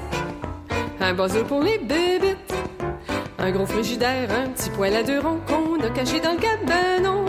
un 0.99 1.13
buzzer 1.13 1.43
pour 1.43 1.61
les 1.61 1.77
bébites, 1.77 2.53
un 3.37 3.51
gros 3.51 3.65
frigidaire, 3.65 4.29
un 4.31 4.49
petit 4.49 4.69
poêle 4.69 4.95
à 4.95 5.03
deux 5.03 5.19
ronds 5.19 5.39
qu'on 5.47 5.79
a 5.83 5.89
caché 5.89 6.19
dans 6.19 6.33
le 6.33 6.37
cabanon, 6.37 7.25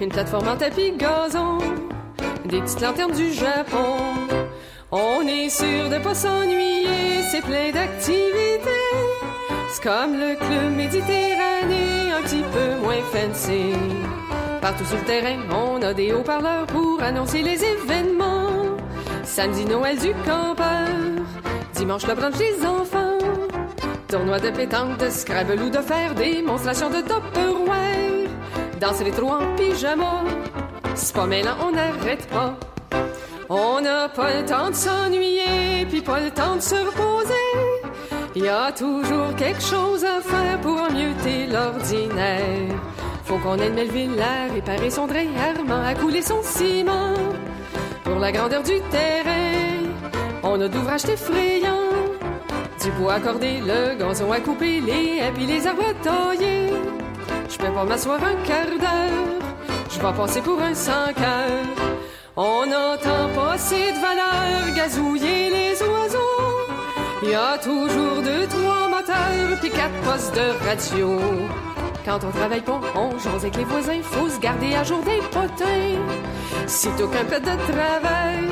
une 0.00 0.08
plateforme 0.08 0.48
en 0.48 0.56
tapis 0.56 0.92
gazon, 0.92 1.58
des 2.44 2.60
petites 2.60 2.80
lanternes 2.80 3.12
du 3.12 3.32
Japon. 3.32 3.96
On 4.92 5.22
est 5.26 5.48
sûr 5.48 5.88
de 5.90 5.98
pas 5.98 6.14
s'ennuyer, 6.14 7.22
c'est 7.30 7.42
plein 7.42 7.72
d'activités. 7.72 8.60
C'est 9.70 9.82
comme 9.82 10.14
le 10.14 10.36
club 10.36 10.76
méditerranéen, 10.76 12.16
un 12.16 12.22
petit 12.22 12.44
peu 12.52 12.80
moins 12.80 13.02
fancy. 13.12 13.72
Partout 14.60 14.84
sur 14.84 14.96
le 14.98 15.04
terrain, 15.04 15.36
on 15.50 15.82
a 15.82 15.92
des 15.92 16.12
haut-parleurs 16.12 16.66
pour 16.66 17.02
annoncer 17.02 17.42
les 17.42 17.60
événements. 17.64 18.43
Samedi, 19.34 19.64
Noël 19.64 19.98
du 19.98 20.12
campeur. 20.24 20.86
Dimanche, 21.74 22.06
le 22.06 22.14
brunch 22.14 22.36
des 22.36 22.64
enfants. 22.64 23.18
Tournoi 24.06 24.38
de 24.38 24.50
pétanque, 24.50 24.96
de 24.98 25.10
Scrabble 25.10 25.60
ou 25.60 25.70
de 25.70 25.78
faire 25.78 26.14
démonstration 26.14 26.88
de 26.88 27.00
Tupperware. 27.00 28.28
Danser 28.80 29.02
les 29.02 29.10
trous 29.10 29.32
en 29.32 29.56
pyjama. 29.56 30.22
C'est 30.94 31.12
pas 31.12 31.24
on 31.24 31.72
n'arrête 31.72 32.28
pas. 32.28 32.56
On 33.48 33.80
n'a 33.80 34.08
pas 34.08 34.40
le 34.40 34.46
temps 34.46 34.70
de 34.70 34.76
s'ennuyer, 34.76 35.84
puis 35.90 36.00
pas 36.00 36.20
le 36.20 36.30
temps 36.30 36.54
de 36.54 36.60
se 36.60 36.76
reposer. 36.76 37.34
Y 38.36 38.46
a 38.46 38.70
toujours 38.70 39.34
quelque 39.36 39.62
chose 39.62 40.04
à 40.04 40.20
faire 40.20 40.60
pour 40.60 40.80
mieuxter 40.92 41.48
l'ordinaire. 41.48 42.72
Faut 43.24 43.38
qu'on 43.38 43.56
aide 43.56 43.74
Melville 43.74 44.14
à 44.20 44.52
réparer 44.54 44.90
son 44.90 45.08
drain, 45.08 45.26
Armand 45.56 45.84
à 45.84 45.94
couler 45.96 46.22
son 46.22 46.40
ciment. 46.40 47.14
Pour 48.04 48.18
la 48.18 48.30
grandeur 48.30 48.62
du 48.62 48.80
terrain, 48.90 49.88
on 50.42 50.60
a 50.60 50.68
d'ouvrages 50.68 51.06
effrayants. 51.06 51.90
Du 52.82 52.90
bois 52.92 53.14
accordé, 53.14 53.60
le 53.66 53.98
gazon 53.98 54.30
à 54.30 54.40
couper, 54.40 54.80
les 54.80 55.18
haies 55.18 55.46
les 55.46 55.66
arbres 55.66 55.84
à 55.88 55.94
tailler. 56.04 56.68
Je 57.48 57.56
peux 57.56 57.72
pas 57.72 57.84
m'asseoir 57.84 58.18
un 58.22 58.36
quart 58.46 58.66
d'heure, 58.66 59.40
je 59.90 59.98
vais 59.98 60.12
passer 60.12 60.42
pour 60.42 60.60
un 60.60 60.74
sans 60.74 61.12
cœur. 61.14 61.64
On 62.36 62.66
n'entend 62.66 63.28
pas 63.34 63.52
assez 63.54 63.92
de 63.92 64.00
valeur 64.00 64.74
gazouiller 64.76 65.50
les 65.50 65.82
oiseaux. 65.82 66.44
Y 67.22 67.34
a 67.34 67.56
toujours 67.58 68.22
deux, 68.22 68.46
trois 68.48 68.88
moteurs 68.88 69.58
puis 69.60 69.70
quatre 69.70 70.00
postes 70.04 70.34
de 70.34 70.66
radio. 70.66 71.18
Quand 72.04 72.20
on 72.22 72.30
travaille 72.30 72.60
pas, 72.60 72.80
on 72.94 73.18
jase 73.18 73.42
avec 73.42 73.56
les 73.56 73.64
voisins, 73.64 74.02
faut 74.02 74.28
se 74.28 74.38
garder 74.38 74.74
à 74.74 74.84
jour 74.84 75.00
des 75.02 75.20
potins. 75.30 75.98
Sitôt 76.66 77.08
qu'un 77.08 77.24
peu 77.24 77.40
de 77.40 77.72
travail, 77.72 78.44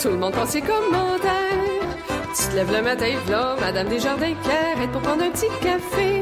tout 0.00 0.08
le 0.08 0.16
monde 0.16 0.32
pense 0.32 0.50
ses 0.50 0.62
commentaires. 0.62 1.68
Tu 2.34 2.48
te 2.48 2.56
lèves 2.56 2.72
le 2.72 2.82
matin, 2.82 3.12
là, 3.28 3.56
Madame 3.60 3.88
Desjardins 3.88 4.34
qui 4.42 4.50
arrête 4.50 4.90
pour 4.90 5.02
prendre 5.02 5.22
un 5.22 5.30
petit 5.30 5.48
café. 5.60 6.20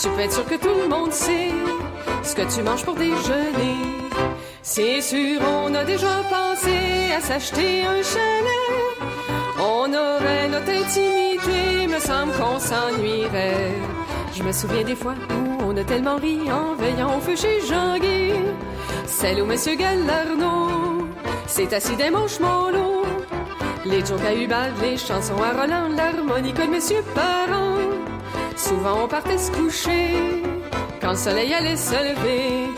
Tu 0.00 0.08
peux 0.08 0.20
être 0.20 0.32
sûr 0.32 0.44
que 0.44 0.56
tout 0.56 0.74
le 0.82 0.88
monde 0.88 1.12
sait 1.12 1.50
ce 2.24 2.34
que 2.34 2.54
tu 2.54 2.62
manges 2.62 2.84
pour 2.84 2.94
déjeuner. 2.94 3.76
C'est 4.62 5.00
sûr, 5.00 5.40
on 5.64 5.74
a 5.74 5.84
déjà 5.84 6.08
pensé 6.28 7.12
à 7.16 7.20
s'acheter 7.20 7.84
un 7.84 8.02
chalet. 8.02 9.00
On 9.58 9.92
aurait 9.92 10.48
notre 10.48 10.70
intimité, 10.70 11.86
me 11.86 11.98
semble 11.98 12.32
qu'on 12.32 12.58
s'ennuierait. 12.58 13.72
Je 14.34 14.42
me 14.42 14.52
souviens 14.52 14.84
des 14.84 14.94
fois 14.94 15.14
où 15.30 15.59
on 15.70 15.76
a 15.76 15.84
tellement 15.84 16.16
ri 16.16 16.40
en 16.50 16.74
veillant 16.74 17.16
au 17.16 17.20
feu 17.20 17.36
chez 17.36 17.60
Jean-Guy. 17.68 18.32
Celle 19.06 19.40
où 19.40 19.46
Monsieur 19.46 19.76
Galarno 19.76 21.06
s'est 21.46 21.72
assis 21.72 21.94
des 21.94 22.10
manches 22.10 22.40
mollo. 22.40 23.04
Les 23.84 24.04
jokes 24.04 24.24
à 24.26 24.34
Hubert, 24.34 24.74
les 24.82 24.96
chansons 24.96 25.40
à 25.40 25.52
Roland, 25.60 25.88
l'harmonica 25.96 26.66
de 26.66 26.72
Monsieur 26.72 27.02
Parent. 27.14 27.76
Souvent 28.56 29.04
on 29.04 29.08
partait 29.08 29.38
se 29.38 29.52
coucher 29.52 30.42
quand 31.00 31.12
le 31.12 31.16
soleil 31.16 31.54
allait 31.54 31.76
se 31.76 31.94
lever. 31.94 32.70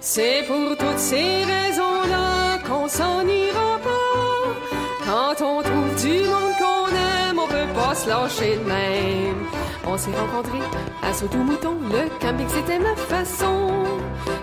C'est 0.00 0.44
pour 0.46 0.76
toutes 0.78 0.98
ces 0.98 1.44
raisons-là 1.54 2.58
qu'on 2.66 2.88
s'en 2.88 3.26
ira 3.26 3.78
pas. 3.84 5.04
Quand 5.04 5.44
on 5.44 5.62
trouve 5.62 5.94
du 6.02 6.20
monde 6.24 6.54
qu'on 6.58 6.88
aime, 6.88 7.38
on 7.38 7.46
peut 7.46 7.72
pas 7.74 7.94
se 7.94 8.08
lâcher 8.08 8.56
de 8.56 8.64
même. 8.64 9.47
On 9.86 9.96
s'est 9.96 10.10
rencontrés 10.10 10.62
à 11.02 11.12
Sautou-Mouton, 11.12 11.76
le 11.90 12.08
camping 12.20 12.48
c'était 12.48 12.78
ma 12.78 12.94
façon. 12.96 13.84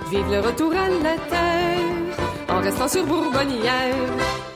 Vive 0.10 0.30
le 0.32 0.40
retour 0.40 0.72
à 0.72 0.90
la 0.90 1.16
terre, 1.30 2.50
en 2.50 2.62
restant 2.62 2.88
sur 2.88 3.06
Bourbonnière. 3.06 3.96
Quand 4.28 4.55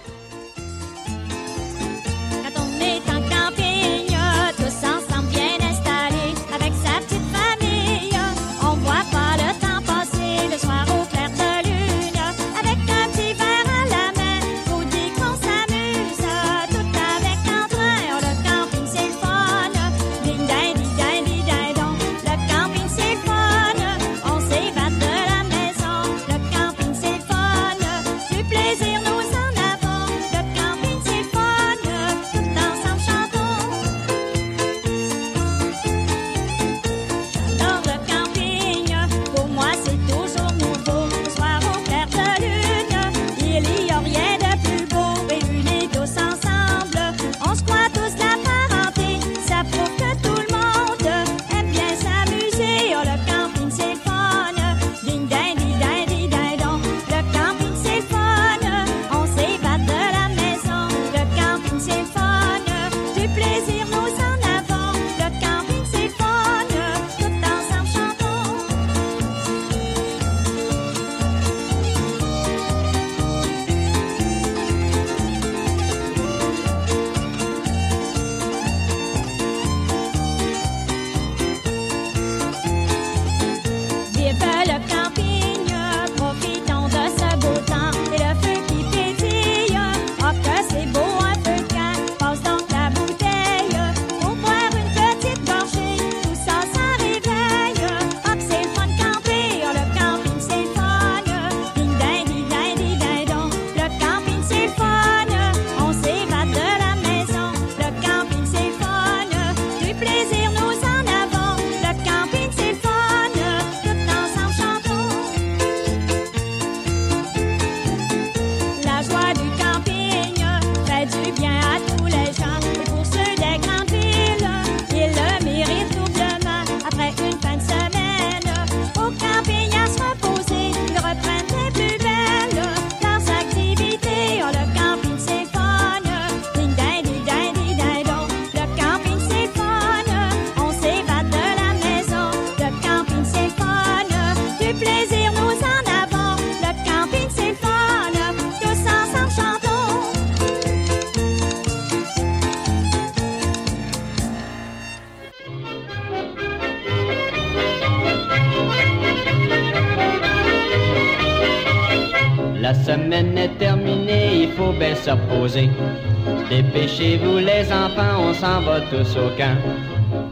Dépêchez-vous 166.49 167.37
les 167.37 167.71
enfants, 167.71 168.15
on 168.19 168.33
s'en 168.33 168.61
va 168.61 168.81
tous 168.81 169.15
au 169.17 169.29
camp. 169.37 169.55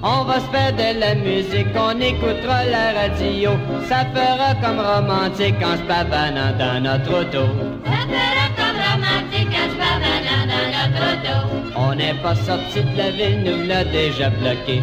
On 0.02 0.24
va 0.24 0.40
se 0.40 0.48
faire 0.48 0.74
de 0.74 1.00
la 1.00 1.14
musique, 1.14 1.68
on 1.76 2.00
écoutera 2.02 2.66
la 2.66 2.92
radio. 3.00 3.52
Ça 3.88 4.06
fera 4.14 4.56
comme 4.62 4.80
romantique 4.80 5.62
en 5.64 5.78
se 5.78 5.84
pavanant 5.84 6.58
dans 6.58 6.82
notre 6.82 7.22
auto. 7.22 7.46
Ça 7.86 8.02
fera 8.14 8.48
comme 8.58 8.80
romantique 8.90 9.54
en 9.62 9.70
se 9.70 9.78
pavanant 9.78 10.44
dans 10.54 10.68
notre 10.76 11.02
auto. 11.14 11.38
On 11.76 11.94
n'est 11.94 12.16
pas 12.24 12.36
sorti 12.36 12.82
de 12.82 12.98
la 12.98 13.12
ville, 13.12 13.44
nous 13.44 13.68
l'a 13.68 13.84
déjà 13.84 14.32
bloqué. 14.32 14.82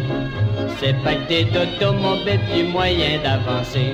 C'est 0.79 0.95
pas 1.03 1.15
que 1.15 1.27
des 1.27 1.47
automobiles 1.57 2.39
puis 2.49 2.63
moyen 2.63 3.19
d'avancer. 3.21 3.93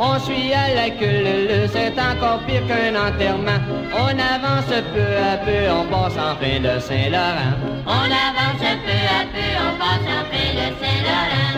On 0.00 0.18
suit 0.20 0.52
à 0.52 0.74
la 0.74 0.90
queue 0.90 1.66
c'est 1.72 1.98
encore 2.00 2.40
pire 2.46 2.64
qu'un 2.68 2.94
enterrement. 2.94 3.60
On 3.92 4.16
avance 4.16 4.66
peu 4.94 5.16
à 5.32 5.36
peu, 5.38 5.70
on 5.70 5.84
passe 5.86 6.16
enfin 6.16 6.60
le 6.62 6.78
Saint-Laurent. 6.78 7.56
On 7.84 7.90
avance 7.90 8.60
peu 8.60 9.00
à 9.18 9.24
peu, 9.32 9.48
on 9.66 9.72
passe 9.76 10.08
enfin 10.20 10.46
le 10.54 10.66
Saint-Laurent. 10.80 11.48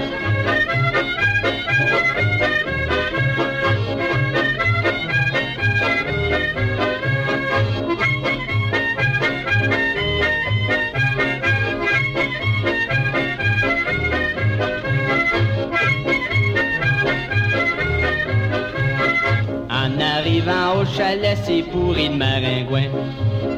Chalet, 21.00 21.38
c'est 21.44 21.62
pourri 21.70 22.08
de 22.10 22.16
maringouin. 22.16 22.88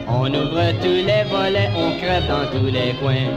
On 0.08 0.26
ouvre 0.40 0.68
tous 0.82 1.00
les 1.10 1.24
volets, 1.32 1.70
on 1.76 1.90
crève 1.98 2.26
dans 2.28 2.46
tous 2.52 2.70
les 2.76 2.92
coins. 3.00 3.32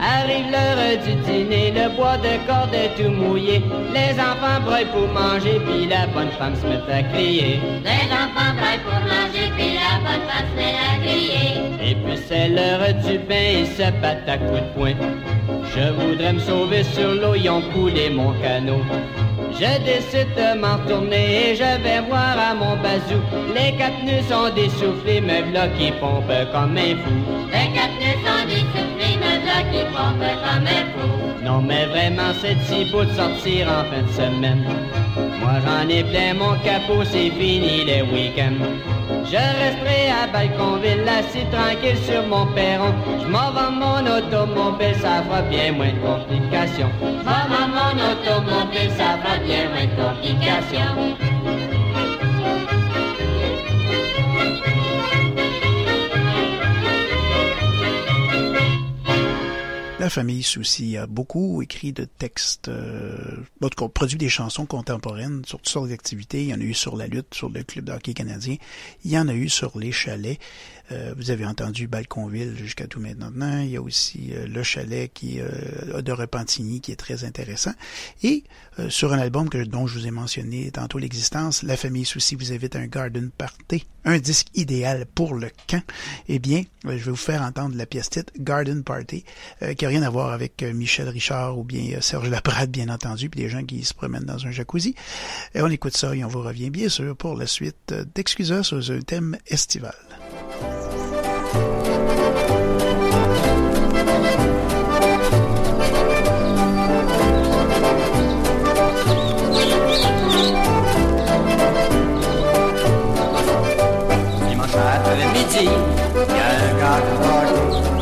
Arrive 0.00 0.50
l'heure 0.54 0.82
du 1.04 1.14
dîner, 1.24 1.72
le 1.78 1.86
bois 1.96 2.18
de 2.18 2.34
corde 2.46 2.74
est 2.74 2.92
tout 2.96 3.10
mouillé. 3.10 3.62
Les 3.96 4.12
enfants 4.28 4.60
broient 4.64 4.88
pour 4.92 5.08
manger, 5.20 5.56
puis 5.66 5.86
la 5.86 6.06
bonne 6.14 6.32
femme 6.38 6.56
se 6.56 6.66
met 6.66 6.92
à 6.92 7.02
crier. 7.10 7.60
Les 7.88 8.06
enfants 8.22 8.52
braillent 8.58 8.84
pour 8.88 9.00
manger, 9.14 9.46
puis 9.56 9.70
la 9.82 9.94
bonne 10.04 10.24
femme 10.28 10.48
se 10.50 10.56
met 10.60 10.76
à 10.88 10.94
crier. 11.04 11.48
Et 11.88 11.94
puis 12.02 12.18
c'est 12.26 12.48
l'heure 12.48 12.92
du 13.04 13.18
bain, 13.28 13.48
ils 13.60 13.66
se 13.66 13.90
battent 14.02 14.28
à 14.28 14.36
coups 14.36 14.60
de 14.60 14.70
poing. 14.76 14.96
Je 15.74 15.86
voudrais 15.98 16.34
me 16.34 16.40
sauver 16.40 16.82
sur 16.82 17.14
l'eau, 17.14 17.34
ils 17.34 17.48
ont 17.48 17.62
coulé 17.72 18.10
mon 18.10 18.32
canot. 18.42 18.84
Je 19.60 19.78
décide 19.84 20.32
de 20.36 20.56
m'en 20.60 20.76
retourner 20.76 21.50
et 21.50 21.56
je 21.56 21.82
vais 21.82 22.00
voir 22.08 22.36
à 22.38 22.54
mon 22.54 22.76
bazou. 22.76 23.20
Les 23.52 23.76
quatre 23.76 24.04
nœuds 24.04 24.22
sont 24.28 24.54
dessoufflés, 24.54 25.20
me 25.20 25.50
v'là 25.50 25.66
qui 25.76 25.90
pompe 25.90 26.30
comme 26.52 26.76
un 26.76 26.94
fou. 27.02 27.16
Les 27.50 27.68
quatre 27.74 27.98
nœuds 27.98 28.22
sont 28.24 28.46
dessoufflés, 28.46 28.87
qui. 29.70 29.82
Non 31.44 31.60
mais 31.62 31.86
vraiment 31.86 32.32
c'est 32.40 32.56
si 32.66 32.90
beau 32.92 33.04
de 33.04 33.12
sortir 33.12 33.68
en 33.68 33.84
fin 33.90 34.02
de 34.02 34.12
semaine. 34.12 34.64
Moi 35.40 35.54
j'en 35.64 35.88
ai 35.88 36.04
plein 36.04 36.34
mon 36.34 36.54
capot, 36.64 37.04
c'est 37.04 37.30
fini 37.30 37.84
les 37.84 38.02
week-ends. 38.02 38.64
Je 39.24 39.36
resterai 39.36 40.10
à 40.10 40.26
Balconville, 40.32 41.08
assis 41.08 41.46
tranquille 41.50 41.98
sur 42.04 42.26
mon 42.26 42.46
perron. 42.54 42.92
Je 43.20 43.26
m'en 43.26 43.50
vends 43.52 43.72
mon 43.72 44.00
automobile, 44.06 44.94
ça 45.00 45.22
fera 45.22 45.42
bien 45.42 45.72
moins 45.72 45.92
de 45.92 46.00
complications. 46.00 46.90
Je 47.00 47.24
m'en 47.24 47.68
mon 47.76 47.94
automobile, 48.10 48.90
ça 48.96 49.18
fera 49.22 49.38
bien 49.38 49.68
moins 49.70 49.86
de 49.86 49.96
complications. 50.02 51.77
La 60.08 60.14
famille 60.14 60.42
Souci 60.42 60.96
a 60.96 61.06
beaucoup 61.06 61.60
écrit 61.60 61.92
de 61.92 62.04
textes, 62.04 62.68
euh, 62.68 63.36
produit 63.92 64.16
des 64.16 64.30
chansons 64.30 64.64
contemporaines 64.64 65.44
sur 65.44 65.58
toutes 65.58 65.68
sortes 65.68 65.90
d'activités. 65.90 66.44
Il 66.44 66.48
y 66.48 66.54
en 66.54 66.60
a 66.60 66.64
eu 66.64 66.72
sur 66.72 66.96
la 66.96 67.06
lutte, 67.06 67.34
sur 67.34 67.50
le 67.50 67.62
club 67.62 67.84
de 67.84 67.92
hockey 67.92 68.14
canadien. 68.14 68.56
Il 69.04 69.10
y 69.10 69.18
en 69.18 69.28
a 69.28 69.34
eu 69.34 69.50
sur 69.50 69.78
les 69.78 69.92
chalets. 69.92 70.38
Euh, 70.90 71.12
vous 71.16 71.30
avez 71.30 71.44
entendu 71.44 71.86
Balconville 71.86 72.56
jusqu'à 72.56 72.86
tout 72.86 73.00
maintenant. 73.00 73.60
Il 73.60 73.70
y 73.70 73.76
a 73.76 73.82
aussi 73.82 74.30
euh, 74.32 74.46
le 74.46 74.62
chalet 74.62 75.10
qui 75.12 75.40
euh, 75.40 76.00
de 76.00 76.12
Repentigny 76.12 76.80
qui 76.80 76.92
est 76.92 76.96
très 76.96 77.24
intéressant. 77.24 77.72
Et 78.22 78.44
sur 78.88 79.12
un 79.12 79.18
album 79.18 79.48
que, 79.48 79.58
dont 79.58 79.88
je 79.88 79.98
vous 79.98 80.06
ai 80.06 80.12
mentionné 80.12 80.70
tantôt 80.70 80.98
l'existence, 80.98 81.64
La 81.64 81.76
famille 81.76 82.04
Souci 82.04 82.36
vous 82.36 82.52
invite 82.52 82.76
à 82.76 82.78
un 82.78 82.86
garden 82.86 83.28
party, 83.36 83.84
un 84.04 84.18
disque 84.18 84.46
idéal 84.54 85.04
pour 85.04 85.34
le 85.34 85.50
camp. 85.66 85.82
Eh 86.28 86.38
bien, 86.38 86.62
je 86.84 86.90
vais 86.90 87.10
vous 87.10 87.16
faire 87.16 87.42
entendre 87.42 87.76
la 87.76 87.86
pièce 87.86 88.08
titre 88.08 88.32
Garden 88.38 88.84
Party, 88.84 89.24
qui 89.76 89.84
n'a 89.84 89.88
rien 89.88 90.02
à 90.02 90.10
voir 90.10 90.32
avec 90.32 90.62
Michel 90.62 91.08
Richard 91.08 91.58
ou 91.58 91.64
bien 91.64 92.00
Serge 92.00 92.30
Laprade, 92.30 92.70
bien 92.70 92.88
entendu, 92.88 93.28
puis 93.28 93.40
des 93.40 93.48
gens 93.48 93.64
qui 93.64 93.84
se 93.84 93.94
promènent 93.94 94.22
dans 94.22 94.46
un 94.46 94.52
jacuzzi. 94.52 94.94
Et 95.56 95.60
on 95.60 95.68
écoute 95.68 95.96
ça 95.96 96.14
et 96.14 96.22
on 96.22 96.28
vous 96.28 96.42
revient 96.42 96.70
bien 96.70 96.88
sûr 96.88 97.16
pour 97.16 97.36
la 97.36 97.48
suite 97.48 97.92
d'Excusa 98.14 98.62
sur 98.62 98.78
un 98.92 99.00
thème 99.00 99.36
estival. 99.48 99.96
Dimanche 114.48 114.76
après-midi, 114.76 115.48
il 115.54 115.64
y 115.64 116.38
a 116.38 116.48
un 116.54 116.74
party. 116.78 117.14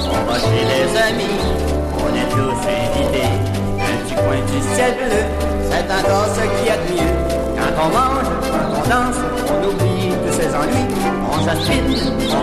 On 0.08 0.22
va 0.30 0.36
chez 0.38 0.64
les 0.64 0.88
amis, 0.96 1.36
on 1.94 2.10
est 2.14 2.28
tous 2.30 2.60
invités. 2.68 3.32
Un 3.80 3.96
petit 4.04 4.14
coin 4.14 4.40
du 4.46 4.58
ciel 4.74 4.92
bleu, 4.96 5.22
c'est 5.70 5.88
encore 5.90 6.28
ce 6.34 6.42
qu'il 6.42 6.66
y 6.66 6.70
a 6.70 6.76
de 6.76 6.80
mieux. 6.92 7.14
Quand 7.56 7.72
on 7.82 7.88
mange, 7.88 8.30
quand 8.50 8.68
on 8.70 8.82
danse, 8.88 9.20
on 9.48 9.58
oublie 9.68 9.95
On 10.58 11.44
s'aspine, 11.44 11.84
on 11.86 11.92
il 11.92 11.96
faut 11.96 12.42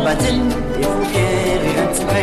bien 0.70 0.90
rire 1.64 1.80
un 1.82 1.88
petit 1.88 2.06
peu. 2.06 2.14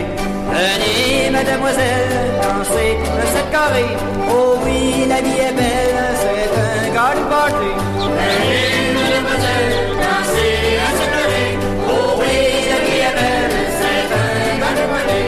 Venez, 0.51 1.31
mademoiselle, 1.31 2.15
danser 2.43 2.91
le 3.19 3.27
sept 3.27 3.49
carré. 3.51 3.87
Oh 4.29 4.57
oui, 4.65 5.07
la 5.09 5.21
vie 5.21 5.41
est 5.41 5.53
belle, 5.53 6.01
c'est 6.21 6.49
un 6.61 6.95
garden 6.95 7.25
party. 7.29 7.71
Venez, 7.99 8.95
mademoiselle, 8.95 9.75
danser 10.03 10.55
à 10.79 10.91
sept 10.99 11.11
carré. 11.15 11.47
Oh 11.89 12.19
oui, 12.21 12.37
la 12.71 12.79
vie 12.87 13.01
est 13.09 13.15
belle, 13.19 13.57
c'est 13.81 14.11
un 14.15 14.59
garden 14.61 14.87
party. 14.93 15.21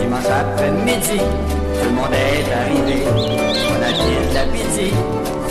Dimanche 0.00 0.30
après-midi, 0.42 1.18
tout 1.18 1.88
le 1.88 1.94
monde 1.96 2.14
est 2.14 2.48
arrivé. 2.60 2.98
On 3.06 3.80
a 3.82 3.90
dit 3.90 4.16
de 4.28 4.34
l'appétit, 4.34 4.94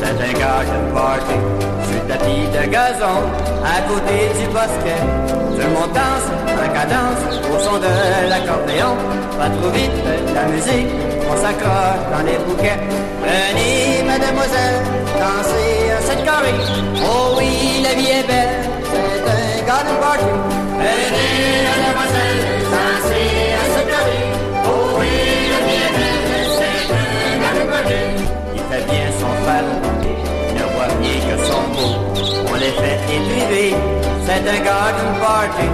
c'est 0.03 0.23
un 0.29 0.33
garden 0.39 0.83
party. 0.93 1.37
Sur 1.85 1.95
le 1.95 2.07
tapis 2.09 2.45
de 2.55 2.63
gazon, 2.71 3.19
à 3.63 3.81
côté 3.87 4.17
du 4.39 4.45
bosquet. 4.47 5.01
Tout 5.27 5.57
le 5.57 5.73
monde 5.75 5.93
danse 5.93 6.27
en 6.63 6.69
cadence 6.77 7.23
au 7.51 7.59
son 7.59 7.77
de 7.77 8.29
l'accordéon. 8.29 8.95
Pas 9.37 9.49
trop 9.49 9.71
vite, 9.71 9.97
la 10.33 10.43
musique, 10.53 10.91
on 11.29 11.35
s'accroche 11.41 12.03
dans 12.13 12.23
les 12.25 12.37
bouquets. 12.45 12.79
Venez, 13.23 14.03
mademoiselle, 14.05 14.79
danser 15.19 15.91
à 15.97 16.01
cette 16.01 16.23
carré. 16.25 16.53
Oh 17.03 17.35
oui, 17.37 17.81
la 17.83 17.93
vie 17.95 18.11
est 18.19 18.27
belle, 18.27 18.69
c'est 18.89 19.23
un 19.31 19.65
garden 19.67 19.95
party. 20.01 20.25
Venez, 20.77 21.63
mademoiselle, 21.69 22.39
danser 22.73 23.32
il 29.61 30.55
ne 30.55 30.65
bien 31.01 31.19
que 31.27 31.45
son 31.45 31.63
beau. 31.73 31.93
On 32.49 32.55
les 32.55 32.73
fait 32.79 32.99
étriver, 33.15 33.75
c'est 34.25 34.43
un 34.49 34.59
garden 34.63 35.09
party. 35.21 35.67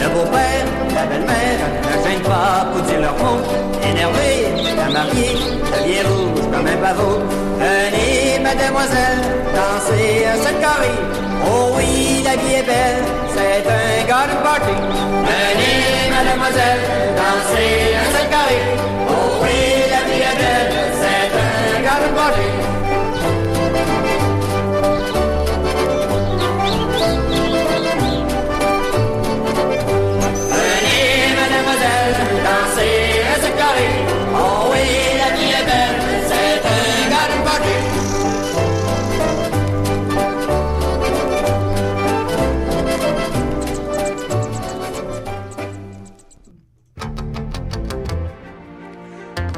Le 0.00 0.08
beau-père, 0.08 0.66
la 0.94 1.04
belle-mère, 1.06 1.60
ne 1.86 1.94
gênent 2.04 2.22
pas 2.22 2.66
pour 2.72 2.82
dire 2.82 3.00
leurs 3.00 3.16
mots. 3.16 3.42
Énervé, 3.88 4.30
la 4.76 4.88
mariée, 4.90 5.36
la 5.70 5.78
vieille 5.86 6.02
rouge 6.02 6.44
comme 6.52 6.66
un 6.66 6.76
pavot. 6.84 7.20
Venez, 7.58 8.38
mademoiselle, 8.42 9.22
danser 9.54 10.26
à 10.26 10.36
cette 10.42 10.60
carré. 10.60 10.92
Oh 11.46 11.72
oui, 11.76 12.22
la 12.24 12.36
vie 12.36 12.54
est 12.60 12.66
belle, 12.66 13.04
c'est 13.34 13.64
un 13.66 14.06
garden 14.08 14.36
party. 14.42 14.74
Venez, 15.28 16.10
mademoiselle, 16.10 16.82
danser 17.16 17.94
à 18.02 18.04
cette 18.12 18.30
carré. 18.30 18.58
Oh 19.08 19.42
oui, 19.42 19.58
la 19.94 20.02
vie 20.08 20.22
est 20.30 20.38
belle, 20.42 20.72
c'est 21.00 21.78
un 21.78 21.82
garden 21.82 22.14
party. 22.14 22.71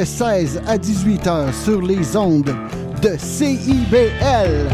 de 0.00 0.04
16 0.06 0.62
à 0.66 0.78
18 0.78 1.26
heures 1.26 1.54
sur 1.54 1.82
les 1.82 2.16
ondes 2.16 2.56
de 3.02 3.18
CIBL. 3.18 4.66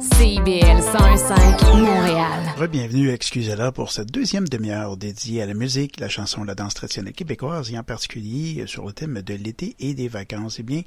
CIBL 0.00 0.80
101.5 0.80 1.76
Montréal. 1.78 2.68
Bienvenue 2.70 3.10
à 3.10 3.12
Excusez-la 3.12 3.70
pour 3.70 3.92
cette 3.92 4.10
deuxième 4.10 4.48
demi-heure 4.48 4.96
dédiée 4.96 5.42
à 5.42 5.46
la 5.46 5.52
musique, 5.52 6.00
la 6.00 6.08
chanson, 6.08 6.42
la 6.44 6.54
danse 6.54 6.72
traditionnelle 6.72 7.12
québécoise 7.12 7.70
et 7.70 7.78
en 7.78 7.82
particulier 7.82 8.64
sur 8.66 8.86
le 8.86 8.94
thème 8.94 9.20
de 9.20 9.34
l'été 9.34 9.76
et 9.78 9.92
des 9.92 10.08
vacances. 10.08 10.56
Eh 10.60 10.62
bien, 10.62 10.80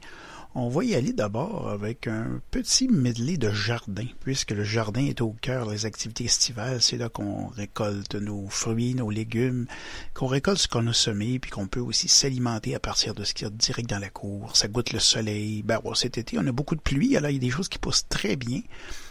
on 0.59 0.69
va 0.69 0.83
y 0.83 0.95
aller 0.95 1.13
d'abord 1.13 1.69
avec 1.69 2.07
un 2.07 2.41
petit 2.49 2.87
medley 2.87 3.37
de 3.37 3.51
jardin, 3.51 4.07
puisque 4.21 4.49
le 4.49 4.63
jardin 4.63 5.05
est 5.05 5.21
au 5.21 5.35
cœur 5.39 5.69
des 5.69 5.85
activités 5.85 6.25
estivales. 6.25 6.81
C'est 6.81 6.97
là 6.97 7.09
qu'on 7.09 7.45
récolte 7.45 8.15
nos 8.15 8.47
fruits, 8.49 8.95
nos 8.95 9.11
légumes, 9.11 9.67
qu'on 10.15 10.25
récolte 10.25 10.57
ce 10.57 10.67
qu'on 10.67 10.87
a 10.87 10.93
semé, 10.93 11.37
puis 11.37 11.51
qu'on 11.51 11.67
peut 11.67 11.79
aussi 11.79 12.07
s'alimenter 12.07 12.73
à 12.73 12.79
partir 12.79 13.13
de 13.13 13.23
ce 13.23 13.35
qu'il 13.35 13.45
y 13.45 13.51
a 13.51 13.53
direct 13.53 13.87
dans 13.87 13.99
la 13.99 14.09
cour. 14.09 14.57
Ça 14.57 14.67
goûte 14.67 14.93
le 14.93 14.99
soleil. 14.99 15.61
Ben, 15.61 15.79
bon, 15.83 15.93
cet 15.93 16.17
été, 16.17 16.39
on 16.39 16.47
a 16.47 16.51
beaucoup 16.51 16.75
de 16.75 16.81
pluie, 16.81 17.15
alors 17.15 17.29
il 17.29 17.35
y 17.35 17.37
a 17.37 17.39
des 17.39 17.51
choses 17.51 17.69
qui 17.69 17.77
poussent 17.77 18.07
très 18.09 18.35
bien. 18.35 18.61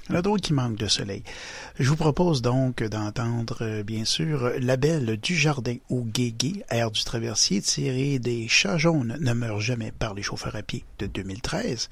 Il 0.08 0.14
y 0.14 0.40
qui 0.40 0.52
manquent 0.52 0.76
de 0.76 0.86
soleil. 0.86 1.24
Je 1.80 1.88
vous 1.88 1.96
propose 1.96 2.40
donc 2.40 2.82
d'entendre, 2.82 3.58
euh, 3.62 3.82
bien 3.82 4.04
sûr, 4.04 4.52
La 4.60 4.76
Belle 4.76 5.16
du 5.16 5.34
Jardin 5.34 5.76
au 5.90 6.02
Guégué, 6.02 6.62
air 6.70 6.92
du 6.92 7.02
traversier, 7.02 7.60
tiré 7.60 8.20
des 8.20 8.46
Chats 8.46 8.78
jaunes 8.78 9.16
ne 9.18 9.32
meurent 9.32 9.60
jamais 9.60 9.90
par 9.90 10.14
les 10.14 10.22
chauffeurs 10.22 10.54
à 10.54 10.62
pied 10.62 10.84
de 11.00 11.06
2013. 11.06 11.88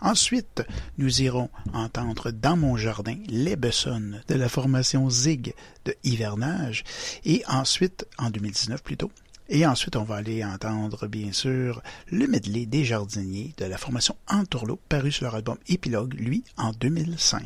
Ensuite, 0.00 0.62
nous 0.98 1.22
irons 1.22 1.48
entendre 1.72 2.32
Dans 2.32 2.56
mon 2.56 2.76
jardin, 2.76 3.16
Les 3.28 3.56
Bessonnes 3.56 4.20
de 4.28 4.34
la 4.34 4.50
formation 4.50 5.08
Zig 5.08 5.54
de 5.86 5.94
Hivernage. 6.04 6.84
Et 7.24 7.42
ensuite, 7.48 8.06
en 8.18 8.28
2019 8.28 8.82
plutôt, 8.82 9.10
et 9.48 9.66
ensuite, 9.66 9.96
on 9.96 10.04
va 10.04 10.16
aller 10.16 10.44
entendre, 10.44 11.06
bien 11.06 11.32
sûr, 11.32 11.82
le 12.10 12.26
medley 12.26 12.66
des 12.66 12.84
jardiniers 12.84 13.54
de 13.56 13.64
la 13.64 13.78
formation 13.78 14.14
Entourlot, 14.30 14.78
paru 14.88 15.10
sur 15.10 15.24
leur 15.24 15.34
album 15.34 15.56
Épilogue, 15.68 16.14
lui, 16.14 16.44
en 16.56 16.72
2005. 16.72 17.42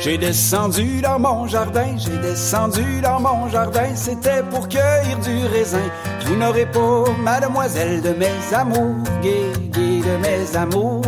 J'ai 0.00 0.16
descendu 0.16 1.00
dans 1.02 1.18
mon 1.18 1.46
jardin, 1.46 1.96
j'ai 1.96 2.16
descendu 2.18 3.00
dans 3.00 3.20
mon 3.20 3.48
jardin, 3.48 3.94
c'était 3.94 4.42
pour 4.44 4.68
cueillir 4.68 5.18
du 5.18 5.46
raisin. 5.46 5.90
Vous 6.26 6.36
n'aurez 6.36 6.66
pas, 6.66 7.04
mademoiselle, 7.22 8.00
de 8.00 8.10
mes 8.10 8.54
amours 8.54 9.02
gais, 9.22 9.52
gais, 9.70 10.00
de 10.00 10.16
mes 10.22 10.56
amours 10.56 11.02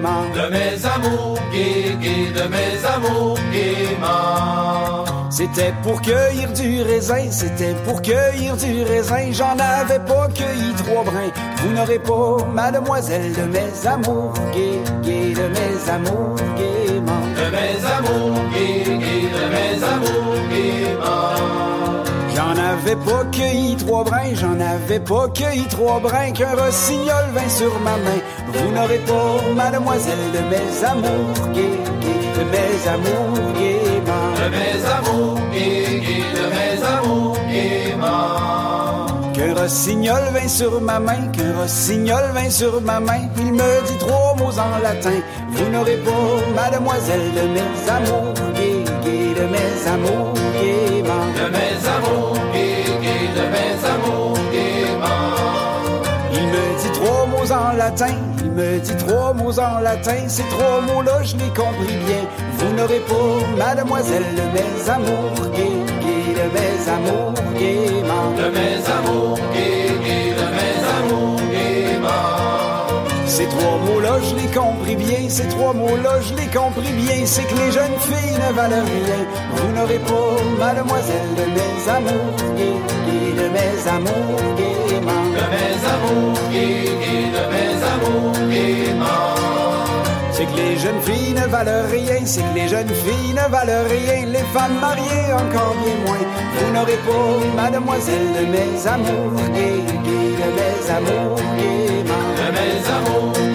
gaiement. 0.00 0.22
De 0.34 0.50
mes 0.50 0.86
amours 0.86 1.38
gais, 1.52 2.32
de 2.32 2.48
mes 2.48 2.84
amours 2.86 3.38
gaiement. 3.52 5.04
C'était 5.30 5.72
pour 5.82 6.02
cueillir 6.02 6.52
du 6.52 6.82
raisin, 6.82 7.30
c'était 7.30 7.74
pour 7.84 8.02
cueillir 8.02 8.56
du 8.56 8.82
raisin, 8.82 9.32
j'en 9.32 9.56
avais 9.58 10.00
pas 10.00 10.28
cueilli 10.28 10.72
trois 10.76 11.04
brins. 11.04 11.30
Vous 11.58 11.72
n'aurez 11.72 11.98
pas, 11.98 12.44
mademoiselle, 12.52 13.32
de 13.32 13.42
mes 13.42 13.86
amours 13.86 14.34
gais, 14.52 14.80
gais, 15.02 15.32
de 15.32 15.46
mes 15.48 15.90
amours 15.90 16.36
gaiement. 16.56 17.22
De 17.36 17.50
cueilli 23.30 23.76
trois 23.76 24.04
brins, 24.04 24.34
j'en 24.34 24.58
avais 24.60 25.00
pas 25.00 25.28
cueilli 25.28 25.64
trois 25.68 26.00
brins, 26.00 26.32
qu'un 26.32 26.54
rossignol 26.54 27.24
vint 27.34 27.48
sur 27.48 27.72
ma 27.80 27.96
main. 27.96 28.20
Vous 28.52 28.70
n'aurez 28.72 28.98
pas, 28.98 29.54
mademoiselle, 29.54 30.26
de 30.32 30.40
mes 30.50 30.84
amours 30.84 31.48
gais, 31.54 31.78
de 32.36 32.44
mes 32.52 32.88
amours 32.88 33.52
gaiement. 33.58 34.30
De 34.40 34.46
mes 34.56 34.78
amours 34.96 35.40
gais, 35.52 36.00
de 36.36 36.44
mes 36.54 36.76
amours 36.86 37.38
gaiement. 37.50 39.32
Qu'un 39.32 39.54
rossignol 39.54 40.22
vint 40.34 40.48
sur 40.48 40.80
ma 40.80 40.98
main, 40.98 41.28
qu'un 41.32 41.52
rossignol 41.60 42.24
vint 42.34 42.50
sur 42.50 42.80
ma 42.80 43.00
main, 43.00 43.22
il 43.38 43.52
me 43.52 43.86
dit 43.86 43.98
trois 43.98 44.34
mots 44.38 44.58
en 44.58 44.78
latin. 44.82 45.20
Vous 45.50 45.68
n'aurez 45.70 45.98
pas, 45.98 46.62
mademoiselle, 46.62 47.32
de 47.34 47.42
mes 47.54 47.90
amours 47.90 48.34
gais, 48.54 48.84
de 49.40 49.46
mes 49.46 49.88
amours 49.88 50.34
gaiement. 50.60 51.26
De 51.36 51.46
mes 51.50 51.88
amours 51.88 52.49
il 58.42 58.50
me 58.52 58.78
dit 58.78 58.96
trois 58.96 59.32
mots 59.34 59.58
en 59.58 59.80
latin, 59.80 60.28
ces 60.28 60.42
trois 60.44 60.80
mots-là 60.80 61.22
je 61.22 61.36
les 61.36 61.48
compris 61.48 61.96
bien. 62.06 62.22
Vous 62.58 62.72
n'aurez 62.74 63.00
pas, 63.00 63.56
mademoiselle, 63.56 64.24
de 64.34 64.42
mes 64.54 64.90
amours 64.90 65.50
gais, 65.54 65.84
gais, 66.02 66.32
de 66.38 66.46
mes 66.54 66.88
amours 66.88 67.34
gaiement. 67.58 68.30
De 68.36 68.48
mes 68.50 68.78
amours 68.98 69.38
gais, 69.52 69.92
gais, 70.04 70.32
de 70.40 70.46
mes 70.56 70.78
amours 70.98 71.40
gaiement. 71.50 73.26
Ces 73.26 73.46
trois 73.46 73.78
mots-là, 73.86 74.18
je 74.28 74.34
les 74.36 74.50
compris 74.54 74.96
bien. 74.96 75.28
Ces 75.28 75.48
trois 75.48 75.72
mots-là, 75.72 76.20
je 76.20 76.34
les 76.34 76.48
compris 76.48 76.92
bien. 76.92 77.24
C'est 77.24 77.44
que 77.44 77.54
les 77.54 77.72
jeunes 77.72 77.98
filles 78.00 78.38
ne 78.48 78.52
valent 78.54 78.84
rien. 78.84 79.20
Vous 79.56 79.72
n'aurez 79.72 79.98
pas, 79.98 80.64
mademoiselle, 80.64 81.34
de 81.36 81.46
mes 81.56 81.90
amours 81.90 82.36
gais, 82.56 82.80
gais, 83.06 83.42
de 83.42 83.48
mes 83.48 83.88
amours 83.88 84.40
De 84.90 84.96
mes 84.96 85.76
amours 85.94 86.40
gais, 86.50 86.84
de 87.36 87.42
mes 87.52 87.74
amours. 87.92 88.34
C'est 90.32 90.46
que 90.46 90.56
les 90.56 90.76
jeunes 90.78 91.00
filles 91.02 91.34
ne 91.34 91.46
valent 91.46 91.86
rien, 91.90 92.20
c'est 92.24 92.40
que 92.40 92.54
les 92.56 92.68
jeunes 92.68 92.88
filles 92.88 93.34
ne 93.34 93.48
valent 93.52 93.84
rien, 93.88 94.26
les 94.26 94.44
femmes 94.54 94.78
mariées 94.80 95.32
encore 95.32 95.74
bien 95.82 95.96
moins. 96.06 96.26
Vous 96.58 96.72
n'aurez 96.72 96.98
pas, 97.06 97.62
mademoiselle, 97.62 98.32
de 98.40 98.46
mes 98.46 98.86
amours 98.86 99.40
gays, 99.54 99.84
de 100.40 100.48
mes 100.58 100.90
amours. 100.96 101.36
De 102.40 102.46
mes 102.56 102.82
amours 102.96 103.49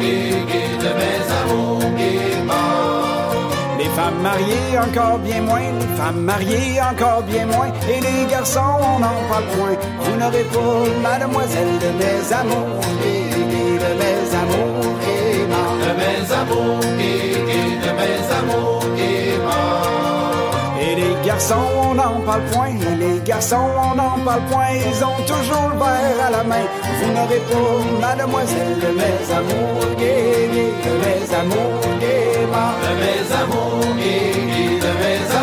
femmes 4.21 4.78
encore 4.78 5.19
bien 5.19 5.41
moins, 5.41 5.71
les 5.80 5.97
femmes 5.97 6.21
mariées 6.21 6.82
encore 6.82 7.23
bien 7.23 7.45
moins, 7.45 7.71
et 7.89 7.99
les 8.01 8.25
garçons 8.30 8.60
on 8.82 8.99
n'en 8.99 9.21
parle 9.30 9.45
point. 9.56 9.78
Vous 10.01 10.15
n'aurez 10.19 10.43
pas, 10.45 10.89
mademoiselle, 11.01 11.80
de 11.84 11.89
mes 11.99 12.34
amours 12.34 12.82
gays, 13.01 13.30
de 13.84 13.91
mes 14.01 14.36
amours 14.41 14.95
gaiement. 15.04 15.71
De 15.86 15.91
mes 16.01 16.34
amours 16.34 16.82
de 17.86 17.91
mes 17.91 18.23
amours. 18.39 18.82
Et 18.82 18.85
garçons, 21.36 21.67
on 21.84 21.95
n'en 21.95 22.21
parle 22.21 22.45
point. 22.54 22.74
Les 22.98 23.19
garçons, 23.19 23.67
on 23.78 23.95
n'en 23.95 24.17
parle 24.24 24.45
point. 24.50 24.71
Ils 24.74 25.04
ont 25.04 25.21
toujours 25.28 25.69
le 25.74 25.78
verre 25.78 26.28
à 26.28 26.30
la 26.30 26.43
main. 26.43 26.65
Vous 27.02 27.12
n'aurez 27.12 27.41
pas, 27.50 28.08
mademoiselle, 28.08 28.80
de 28.80 28.89
mes 29.00 29.19
amours 29.39 29.95
gays, 29.98 30.48
gays, 30.54 30.74
de 30.86 30.93
mes 31.04 31.36
amours 31.41 31.82
gaiement. 32.04 32.71
De 32.86 32.91
mes 33.02 33.26
amours 33.41 33.95
gays, 33.98 34.45
gays, 34.54 34.80
de 34.80 34.91
mes 35.02 35.19
amours 35.24 35.35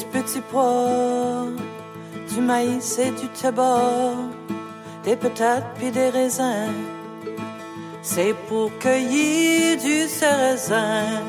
Petit, 0.00 0.06
petit 0.06 0.40
pois, 0.50 1.46
du 2.32 2.40
maïs 2.40 2.98
et 2.98 3.10
du 3.10 3.28
tabac, 3.28 4.14
des 5.04 5.16
patates 5.16 5.74
puis 5.76 5.90
des 5.90 6.08
raisins 6.08 6.72
c'est 8.02 8.34
pour 8.48 8.70
cueillir 8.78 9.78
du 9.78 10.08
sarrasin. 10.08 11.22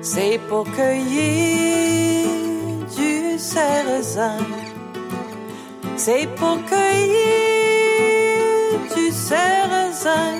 C'est 0.00 0.40
pour 0.48 0.64
cueillir 0.72 2.26
du 2.96 3.38
sarrasin. 3.38 4.38
C'est 5.96 6.26
pour 6.36 6.58
cueillir 6.66 7.20
du 8.96 9.12
sarrasin. 9.12 10.38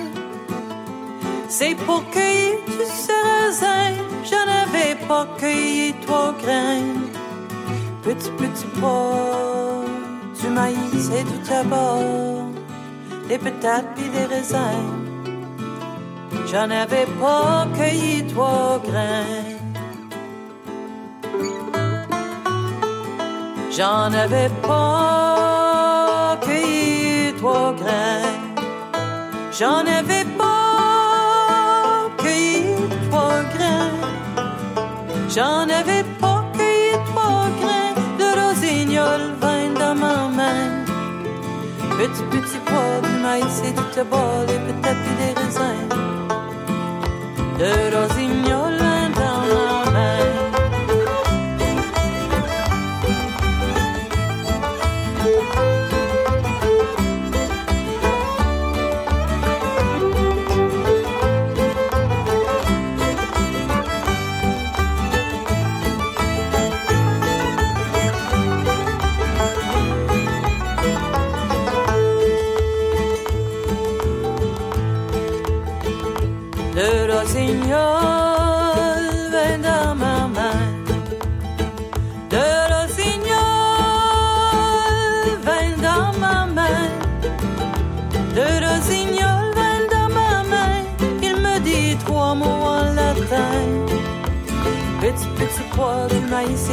C'est 1.47 1.75
pour 1.75 2.03
cueillir 2.11 2.57
du 2.67 2.85
sarrasin. 2.85 4.12
J'en 4.29 4.47
avais 4.63 4.95
pas 5.07 5.27
cueilli 5.37 5.93
trois 6.05 6.33
grains. 6.41 6.95
Petit, 8.03 8.31
petit 8.31 8.65
pois 8.79 9.83
du 10.41 10.47
maïs 10.49 11.09
et 11.17 11.23
du 11.23 11.37
tabac, 11.47 11.99
des 13.27 13.37
patates 13.37 13.87
puis 13.95 14.09
des 14.09 14.25
raisins. 14.33 15.03
J'en 16.49 16.69
avais 16.69 17.07
pas 17.19 17.67
cueilli 17.75 18.25
trois 18.27 18.79
grains. 18.87 19.53
J'en 23.75 24.13
avais 24.13 24.49
pas 24.67 26.37
cueilli 26.41 27.33
trois 27.39 27.73
grains. 27.73 28.43
J'en 29.59 29.85
avais 29.99 30.25
Petit, 42.33 42.59
pois 42.65 42.99
du 43.07 43.15
maïs 43.21 43.61
et 43.63 43.73
du 43.73 43.85
tabac, 43.93 44.45
et 44.49 44.59
des 45.19 45.33
raisins. 45.39 45.87
De 47.59 47.71
rossignol 47.95 48.72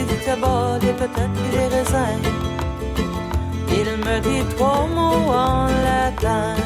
si 0.00 0.06
du 0.06 0.24
tabac 0.24 0.78
et 0.82 0.92
peut-être 0.92 1.40
des 1.52 1.66
raisins. 1.74 2.22
Il 3.68 3.88
me 4.04 4.20
dit 4.20 4.56
trois 4.56 4.86
mots 4.86 5.32
en 5.32 5.66
latin. 5.66 6.59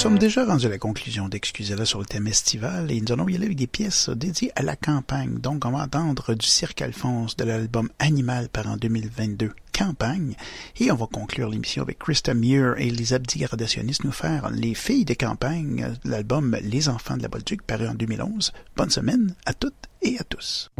Sommes 0.00 0.18
déjà 0.18 0.46
rendus 0.46 0.64
à 0.64 0.70
la 0.70 0.78
conclusion 0.78 1.28
d'Excusez-la 1.28 1.84
sur 1.84 1.98
le 1.98 2.06
thème 2.06 2.26
estival 2.26 2.90
et 2.90 2.98
nous 3.02 3.12
allons 3.12 3.28
y 3.28 3.34
aller 3.34 3.44
avec 3.44 3.58
des 3.58 3.66
pièces 3.66 4.08
dédiées 4.08 4.50
à 4.56 4.62
la 4.62 4.74
campagne. 4.74 5.34
Donc, 5.34 5.66
on 5.66 5.72
va 5.72 5.82
entendre 5.82 6.32
du 6.32 6.46
Cirque 6.46 6.80
Alphonse 6.80 7.36
de 7.36 7.44
l'album 7.44 7.90
Animal 7.98 8.48
par 8.48 8.66
en 8.66 8.78
2022, 8.78 9.50
Campagne. 9.78 10.36
Et 10.78 10.90
on 10.90 10.94
va 10.94 11.06
conclure 11.06 11.50
l'émission 11.50 11.82
avec 11.82 11.98
Krista 11.98 12.32
Muir 12.32 12.76
et 12.78 12.88
les 12.88 13.14
Gradationnistes 13.36 14.04
nous 14.04 14.10
faire 14.10 14.48
Les 14.48 14.72
filles 14.72 15.04
de 15.04 15.12
campagne, 15.12 15.86
l'album 16.04 16.56
Les 16.62 16.88
enfants 16.88 17.18
de 17.18 17.22
la 17.22 17.28
Bolduc 17.28 17.60
paru 17.60 17.86
en 17.86 17.94
2011. 17.94 18.54
Bonne 18.76 18.90
semaine 18.90 19.34
à 19.44 19.52
toutes 19.52 19.90
et 20.00 20.18
à 20.18 20.24
tous. 20.24 20.70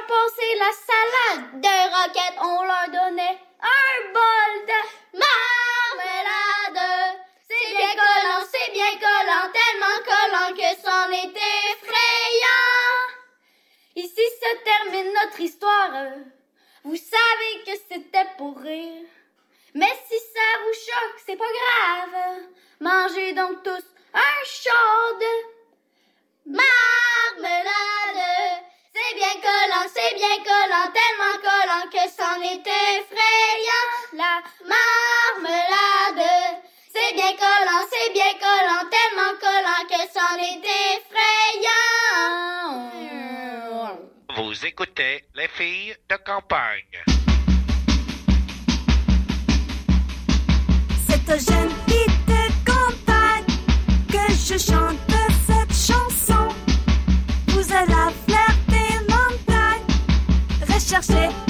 Leur 0.00 0.06
passer 0.06 0.54
la 0.58 0.72
salade 0.72 1.60
de 1.60 1.74
roquettes, 1.94 2.38
on 2.40 2.62
leur 2.64 2.86
donnait 2.86 3.38
un 3.60 4.12
bol 4.12 4.66
de 4.66 5.18
marmelade. 5.18 6.82
C'est 7.48 7.76
bien 7.76 7.92
collant, 7.94 8.46
c'est 8.50 8.72
bien 8.72 8.92
collant, 8.98 9.52
tellement 9.52 9.98
collant 10.04 10.54
que 10.54 10.70
c'en 10.82 11.10
est 11.10 11.36
effrayant. 11.72 12.70
Ici 13.96 14.22
se 14.40 14.64
termine 14.64 15.12
notre 15.12 15.40
histoire. 15.40 15.92
Vous 16.84 16.96
savez 16.96 17.64
que 17.66 17.72
c'était 17.88 18.28
pour 18.38 18.58
rire. 18.58 19.06
Mais 19.74 19.98
si 20.08 20.18
ça 20.18 20.48
vous 20.64 20.72
choque, 20.72 21.22
c'est 21.26 21.36
pas 21.36 21.44
grave. 21.44 22.42
Mangez 22.80 23.32
donc 23.34 23.62
tous 23.62 23.84
un 24.14 24.44
chaud 24.44 25.18
de 25.20 26.52
marmelade. 26.52 27.99
C'est 29.10 29.16
bien 29.16 29.40
collant, 29.42 29.86
c'est 29.92 30.14
bien 30.14 30.36
collant, 30.44 30.88
tellement 30.92 31.36
collant 31.42 31.86
que 31.90 32.04
c'en 32.16 32.40
est 32.42 32.64
effrayant. 32.64 33.88
La 34.12 34.40
marmelade. 34.68 36.26
C'est 36.92 37.12
bien 37.14 37.32
collant, 37.32 37.82
c'est 37.90 38.12
bien 38.12 38.32
collant, 38.34 38.88
tellement 38.88 39.34
collant 39.40 39.84
que 39.88 40.00
c'en 40.14 40.36
est 40.38 40.64
effrayant. 40.94 41.90
Vous 44.36 44.54
écoutez 44.64 45.24
les 45.34 45.48
filles 45.48 45.96
de 46.08 46.16
campagne. 46.16 47.02
Cette 51.08 51.50
jeune 51.50 51.79
montagnes, 60.90 61.49